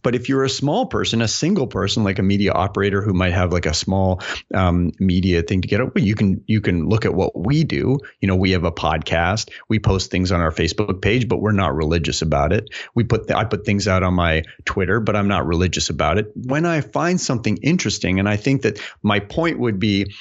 But 0.03 0.13
if 0.13 0.27
you're 0.27 0.43
a 0.43 0.49
small 0.49 0.87
person, 0.87 1.21
a 1.21 1.29
single 1.29 1.65
person, 1.65 2.03
like 2.03 2.19
a 2.19 2.23
media 2.23 2.51
operator 2.51 3.01
who 3.01 3.13
might 3.13 3.31
have 3.31 3.53
like 3.53 3.65
a 3.65 3.73
small 3.73 4.21
um, 4.53 4.91
media 4.99 5.43
thing 5.43 5.61
to 5.61 5.67
get 5.69 5.79
up, 5.79 5.97
you 5.97 6.13
can 6.13 6.43
you 6.45 6.59
can 6.59 6.89
look 6.89 7.05
at 7.05 7.13
what 7.13 7.39
we 7.39 7.63
do. 7.63 7.99
You 8.19 8.27
know, 8.27 8.35
we 8.35 8.51
have 8.51 8.65
a 8.65 8.71
podcast. 8.71 9.49
We 9.69 9.79
post 9.79 10.11
things 10.11 10.33
on 10.33 10.41
our 10.41 10.51
Facebook 10.51 11.01
page, 11.01 11.29
but 11.29 11.39
we're 11.39 11.53
not 11.53 11.73
religious 11.73 12.21
about 12.21 12.51
it. 12.51 12.69
We 12.95 13.05
put 13.05 13.31
I 13.31 13.45
put 13.45 13.65
things 13.65 13.87
out 13.87 14.03
on 14.03 14.13
my 14.13 14.43
Twitter, 14.65 14.99
but 14.99 15.15
I'm 15.15 15.29
not 15.29 15.47
religious 15.47 15.89
about 15.89 16.17
it. 16.17 16.33
When 16.35 16.65
I 16.65 16.81
find 16.81 17.21
something 17.21 17.57
interesting, 17.63 18.19
and 18.19 18.27
I 18.27 18.35
think 18.35 18.63
that 18.63 18.81
my 19.01 19.21
point 19.21 19.57
would 19.57 19.79
be 19.79 20.13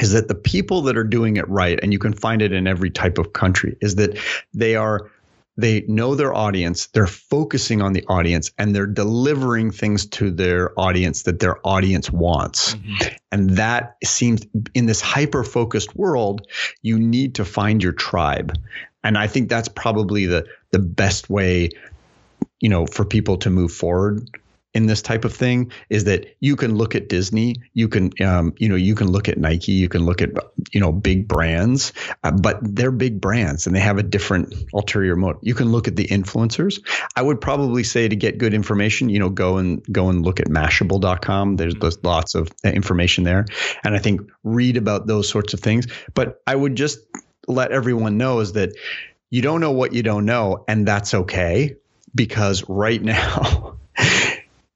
is 0.00 0.12
that 0.12 0.28
the 0.28 0.34
people 0.34 0.82
that 0.82 0.96
are 0.96 1.04
doing 1.04 1.36
it 1.36 1.48
right, 1.48 1.78
and 1.82 1.92
you 1.92 1.98
can 1.98 2.12
find 2.12 2.40
it 2.40 2.52
in 2.52 2.66
every 2.66 2.90
type 2.90 3.18
of 3.18 3.32
country, 3.32 3.76
is 3.80 3.96
that 3.96 4.18
they 4.54 4.76
are 4.76 5.10
they 5.58 5.82
know 5.82 6.14
their 6.14 6.34
audience, 6.34 6.86
they're 6.88 7.06
focusing 7.06 7.82
on 7.82 7.92
the 7.92 8.04
audience, 8.08 8.50
and 8.56 8.74
they're 8.74 8.86
delivering 8.86 9.70
things 9.70 10.06
to 10.06 10.30
their 10.30 10.78
audience 10.80 11.24
that 11.24 11.40
their 11.40 11.58
audience 11.66 12.10
wants. 12.10 12.74
Mm-hmm. 12.74 13.14
And 13.32 13.50
that 13.50 13.96
seems 14.02 14.46
in 14.72 14.86
this 14.86 15.02
hyper 15.02 15.44
focused 15.44 15.94
world, 15.94 16.46
you 16.80 16.98
need 16.98 17.34
to 17.34 17.44
find 17.44 17.82
your 17.82 17.92
tribe. 17.92 18.56
And 19.04 19.18
I 19.18 19.26
think 19.26 19.50
that's 19.50 19.68
probably 19.68 20.26
the 20.26 20.46
the 20.70 20.78
best 20.78 21.28
way, 21.28 21.68
you 22.60 22.70
know, 22.70 22.86
for 22.86 23.04
people 23.04 23.36
to 23.38 23.50
move 23.50 23.72
forward 23.72 24.26
in 24.74 24.86
this 24.86 25.02
type 25.02 25.24
of 25.24 25.34
thing 25.34 25.70
is 25.90 26.04
that 26.04 26.34
you 26.40 26.56
can 26.56 26.76
look 26.76 26.94
at 26.94 27.08
Disney, 27.08 27.56
you 27.74 27.88
can, 27.88 28.10
um, 28.24 28.54
you 28.58 28.68
know, 28.68 28.74
you 28.74 28.94
can 28.94 29.10
look 29.10 29.28
at 29.28 29.36
Nike, 29.38 29.72
you 29.72 29.88
can 29.88 30.04
look 30.04 30.22
at, 30.22 30.30
you 30.72 30.80
know, 30.80 30.92
big 30.92 31.28
brands, 31.28 31.92
uh, 32.24 32.30
but 32.30 32.58
they're 32.62 32.90
big 32.90 33.20
brands 33.20 33.66
and 33.66 33.76
they 33.76 33.80
have 33.80 33.98
a 33.98 34.02
different 34.02 34.54
ulterior 34.72 35.14
motive. 35.14 35.40
You 35.42 35.54
can 35.54 35.70
look 35.70 35.88
at 35.88 35.96
the 35.96 36.06
influencers. 36.06 36.80
I 37.14 37.22
would 37.22 37.40
probably 37.40 37.84
say 37.84 38.08
to 38.08 38.16
get 38.16 38.38
good 38.38 38.54
information, 38.54 39.10
you 39.10 39.18
know, 39.18 39.28
go 39.28 39.58
and 39.58 39.84
go 39.92 40.08
and 40.08 40.24
look 40.24 40.40
at 40.40 40.46
Mashable.com. 40.46 41.56
There's, 41.56 41.74
there's 41.74 42.02
lots 42.02 42.34
of 42.34 42.50
information 42.64 43.24
there, 43.24 43.44
and 43.84 43.94
I 43.94 43.98
think 43.98 44.22
read 44.42 44.76
about 44.76 45.06
those 45.06 45.28
sorts 45.28 45.52
of 45.54 45.60
things. 45.60 45.86
But 46.14 46.40
I 46.46 46.54
would 46.54 46.76
just 46.76 47.00
let 47.46 47.72
everyone 47.72 48.16
know 48.16 48.40
is 48.40 48.52
that 48.52 48.70
you 49.28 49.42
don't 49.42 49.60
know 49.60 49.72
what 49.72 49.92
you 49.92 50.02
don't 50.02 50.24
know, 50.24 50.64
and 50.66 50.86
that's 50.86 51.12
okay 51.14 51.76
because 52.14 52.64
right 52.68 53.02
now 53.02 53.78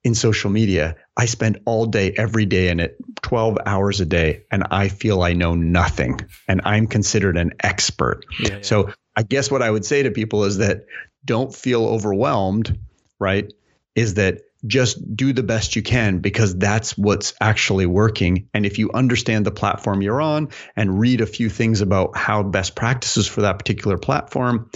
in 0.06 0.14
social 0.14 0.50
media, 0.50 0.94
I 1.16 1.24
spend 1.24 1.62
all 1.64 1.86
day, 1.86 2.14
every 2.16 2.46
day 2.46 2.68
in 2.68 2.78
it, 2.78 2.96
12 3.22 3.58
hours 3.66 4.00
a 4.00 4.06
day, 4.06 4.44
and 4.52 4.62
I 4.70 4.86
feel 4.86 5.20
I 5.20 5.32
know 5.32 5.56
nothing. 5.56 6.20
And 6.46 6.60
I'm 6.64 6.86
considered 6.86 7.36
an 7.36 7.54
expert. 7.58 8.24
Yeah, 8.38 8.48
yeah. 8.50 8.58
So 8.62 8.92
I 9.16 9.24
guess 9.24 9.50
what 9.50 9.62
I 9.62 9.70
would 9.70 9.84
say 9.84 10.04
to 10.04 10.12
people 10.12 10.44
is 10.44 10.58
that 10.58 10.86
don't 11.24 11.52
feel 11.52 11.84
overwhelmed, 11.84 12.78
right? 13.18 13.52
Is 13.96 14.14
that 14.14 14.42
just 14.64 15.16
do 15.16 15.32
the 15.32 15.42
best 15.42 15.74
you 15.74 15.82
can 15.82 16.20
because 16.20 16.56
that's 16.56 16.96
what's 16.96 17.34
actually 17.40 17.86
working. 17.86 18.48
And 18.54 18.64
if 18.64 18.78
you 18.78 18.92
understand 18.94 19.44
the 19.44 19.50
platform 19.50 20.02
you're 20.02 20.20
on 20.20 20.50
and 20.76 21.00
read 21.00 21.20
a 21.20 21.26
few 21.26 21.50
things 21.50 21.80
about 21.80 22.16
how 22.16 22.44
best 22.44 22.76
practices 22.76 23.26
for 23.26 23.40
that 23.40 23.58
particular 23.58 23.98
platform, 23.98 24.70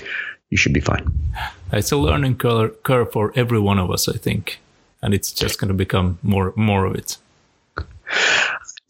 you 0.49 0.57
should 0.57 0.75
be 0.75 0.81
fine. 0.81 1.13
It's 1.73 1.93
a 1.93 1.97
learning 1.97 2.39
curve 2.39 3.13
for 3.13 3.33
every 3.37 3.61
one 3.61 3.79
of 3.79 3.93
us, 3.93 4.09
I 4.09 4.17
think 4.17 4.59
and 5.03 5.15
it's 5.15 5.33
just 5.33 5.59
going 5.59 5.69
to 5.69 5.75
become 5.75 6.19
more 6.23 6.53
more 6.57 6.85
of 6.85 6.95
it. 6.95 7.19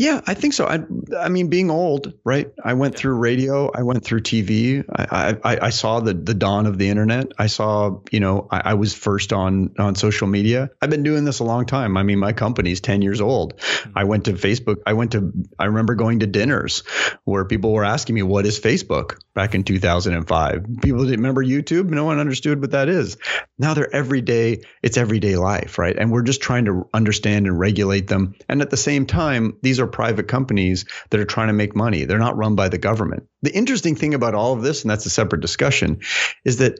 Yeah, 0.01 0.23
I 0.27 0.33
think 0.33 0.55
so. 0.55 0.64
I, 0.64 0.81
I 1.14 1.29
mean, 1.29 1.49
being 1.49 1.70
old, 1.70 2.14
right? 2.25 2.51
I 2.64 2.73
went 2.73 2.96
through 2.96 3.16
radio. 3.16 3.70
I 3.70 3.83
went 3.83 4.03
through 4.03 4.20
TV. 4.20 4.83
I, 4.88 5.37
I, 5.44 5.66
I 5.66 5.68
saw 5.68 6.01
the 6.01 6.14
the 6.14 6.33
dawn 6.33 6.64
of 6.64 6.79
the 6.79 6.88
internet. 6.88 7.33
I 7.38 7.49
saw, 7.49 8.01
you 8.11 8.18
know, 8.18 8.49
I, 8.51 8.62
I, 8.64 8.75
was 8.75 8.94
first 8.94 9.35
on 9.35 9.75
on 9.79 9.96
social 9.96 10.27
media. 10.27 10.70
I've 10.81 10.88
been 10.88 11.03
doing 11.03 11.27
this 11.27 11.40
a 11.40 11.44
long 11.44 11.66
time. 11.66 11.99
I 11.99 12.03
mean, 12.03 12.18
my 12.18 12.33
company's 12.33 12.81
ten 12.81 13.03
years 13.03 13.20
old. 13.20 13.59
Mm-hmm. 13.59 13.99
I 13.99 14.05
went 14.05 14.25
to 14.25 14.33
Facebook. 14.33 14.77
I 14.87 14.94
went 14.94 15.12
to. 15.12 15.35
I 15.59 15.66
remember 15.66 15.94
going 15.94 16.20
to 16.20 16.27
dinners 16.27 16.83
where 17.25 17.44
people 17.44 17.70
were 17.75 17.85
asking 17.85 18.14
me, 18.14 18.23
"What 18.23 18.46
is 18.46 18.59
Facebook?" 18.59 19.20
Back 19.40 19.55
in 19.55 19.64
2005, 19.64 20.66
people 20.83 21.05
didn't 21.05 21.20
remember 21.20 21.42
YouTube. 21.42 21.88
No 21.88 22.05
one 22.05 22.18
understood 22.18 22.61
what 22.61 22.72
that 22.72 22.90
is. 22.90 23.16
Now 23.59 23.72
they're 23.72 23.90
everyday. 23.90 24.64
It's 24.83 24.98
everyday 24.98 25.37
life, 25.37 25.79
right? 25.79 25.96
And 25.96 26.12
we're 26.12 26.24
just 26.24 26.42
trying 26.42 26.66
to 26.66 26.87
understand 26.92 27.46
and 27.46 27.59
regulate 27.59 28.07
them. 28.07 28.35
And 28.50 28.61
at 28.61 28.68
the 28.68 28.76
same 28.76 29.07
time, 29.07 29.57
these 29.62 29.81
are 29.81 29.87
private 29.87 30.29
companies 30.29 30.85
that 31.09 31.20
are 31.20 31.24
trying 31.24 31.46
to 31.46 31.55
make 31.55 31.74
money. 31.74 32.05
They're 32.05 32.18
not 32.18 32.37
run 32.37 32.55
by 32.55 32.68
the 32.68 32.76
government. 32.76 33.29
The 33.40 33.50
interesting 33.50 33.96
thing 33.96 34.12
about 34.12 34.35
all 34.35 34.53
of 34.53 34.61
this, 34.61 34.83
and 34.83 34.90
that's 34.90 35.07
a 35.07 35.11
separate 35.11 35.40
discussion, 35.40 36.00
is 36.44 36.59
that 36.59 36.79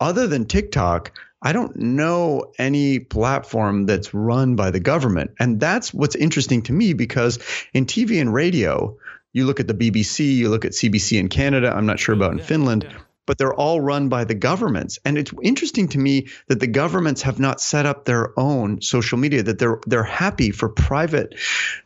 other 0.00 0.26
than 0.26 0.46
TikTok, 0.46 1.12
I 1.42 1.52
don't 1.52 1.76
know 1.76 2.50
any 2.58 2.98
platform 2.98 3.84
that's 3.84 4.14
run 4.14 4.56
by 4.56 4.70
the 4.70 4.80
government. 4.80 5.32
And 5.38 5.60
that's 5.60 5.92
what's 5.92 6.16
interesting 6.16 6.62
to 6.62 6.72
me 6.72 6.94
because 6.94 7.40
in 7.74 7.84
TV 7.84 8.22
and 8.22 8.32
radio, 8.32 8.96
you 9.32 9.46
look 9.46 9.60
at 9.60 9.68
the 9.68 9.74
BBC, 9.74 10.34
you 10.36 10.48
look 10.48 10.64
at 10.64 10.72
CBC 10.72 11.18
in 11.18 11.28
Canada, 11.28 11.72
I'm 11.74 11.86
not 11.86 11.98
sure 11.98 12.14
about 12.14 12.32
in 12.32 12.38
yeah, 12.38 12.44
Finland. 12.44 12.86
Yeah 12.88 12.98
but 13.30 13.38
they're 13.38 13.54
all 13.54 13.80
run 13.80 14.08
by 14.08 14.24
the 14.24 14.34
governments. 14.34 14.98
And 15.04 15.16
it's 15.16 15.30
interesting 15.40 15.86
to 15.90 15.98
me 15.98 16.26
that 16.48 16.58
the 16.58 16.66
governments 16.66 17.22
have 17.22 17.38
not 17.38 17.60
set 17.60 17.86
up 17.86 18.04
their 18.04 18.36
own 18.36 18.82
social 18.82 19.18
media, 19.18 19.44
that 19.44 19.60
they're 19.60 19.78
they're 19.86 20.02
happy 20.02 20.50
for 20.50 20.68
private 20.68 21.36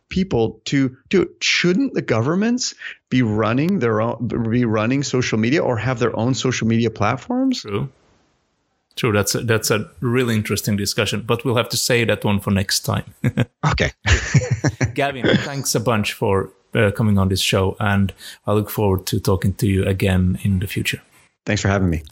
people 0.09 0.59
to 0.65 0.97
do 1.09 1.21
it. 1.21 1.43
Shouldn't 1.43 1.93
the 1.93 2.01
governments 2.01 2.73
be 3.09 3.21
running 3.21 3.77
their 3.77 4.01
own 4.01 4.27
be 4.27 4.65
running 4.65 5.03
social 5.03 5.37
media 5.37 5.61
or 5.61 5.77
have 5.77 5.99
their 5.99 6.17
own 6.17 6.33
social 6.33 6.65
media 6.67 6.89
platforms? 6.89 7.61
True. 7.61 7.89
True, 8.95 9.11
that's 9.11 9.35
a, 9.35 9.41
that's 9.41 9.69
a 9.69 9.91
really 9.99 10.33
interesting 10.35 10.77
discussion, 10.77 11.21
but 11.27 11.45
we'll 11.45 11.57
have 11.57 11.69
to 11.69 11.77
save 11.77 12.07
that 12.07 12.23
one 12.23 12.39
for 12.39 12.49
next 12.49 12.79
time. 12.79 13.13
okay. 13.71 13.91
Gavin, 14.95 15.27
thanks 15.39 15.75
a 15.75 15.79
bunch 15.79 16.13
for 16.13 16.49
uh, 16.75 16.91
coming 16.91 17.17
on 17.17 17.29
this 17.29 17.41
show, 17.41 17.75
and 17.79 18.13
I 18.45 18.53
look 18.53 18.69
forward 18.69 19.05
to 19.07 19.19
talking 19.19 19.53
to 19.55 19.67
you 19.67 19.85
again 19.85 20.39
in 20.43 20.59
the 20.59 20.67
future. 20.67 21.01
Thanks 21.45 21.61
for 21.61 21.69
having 21.69 21.89
me. 21.89 22.03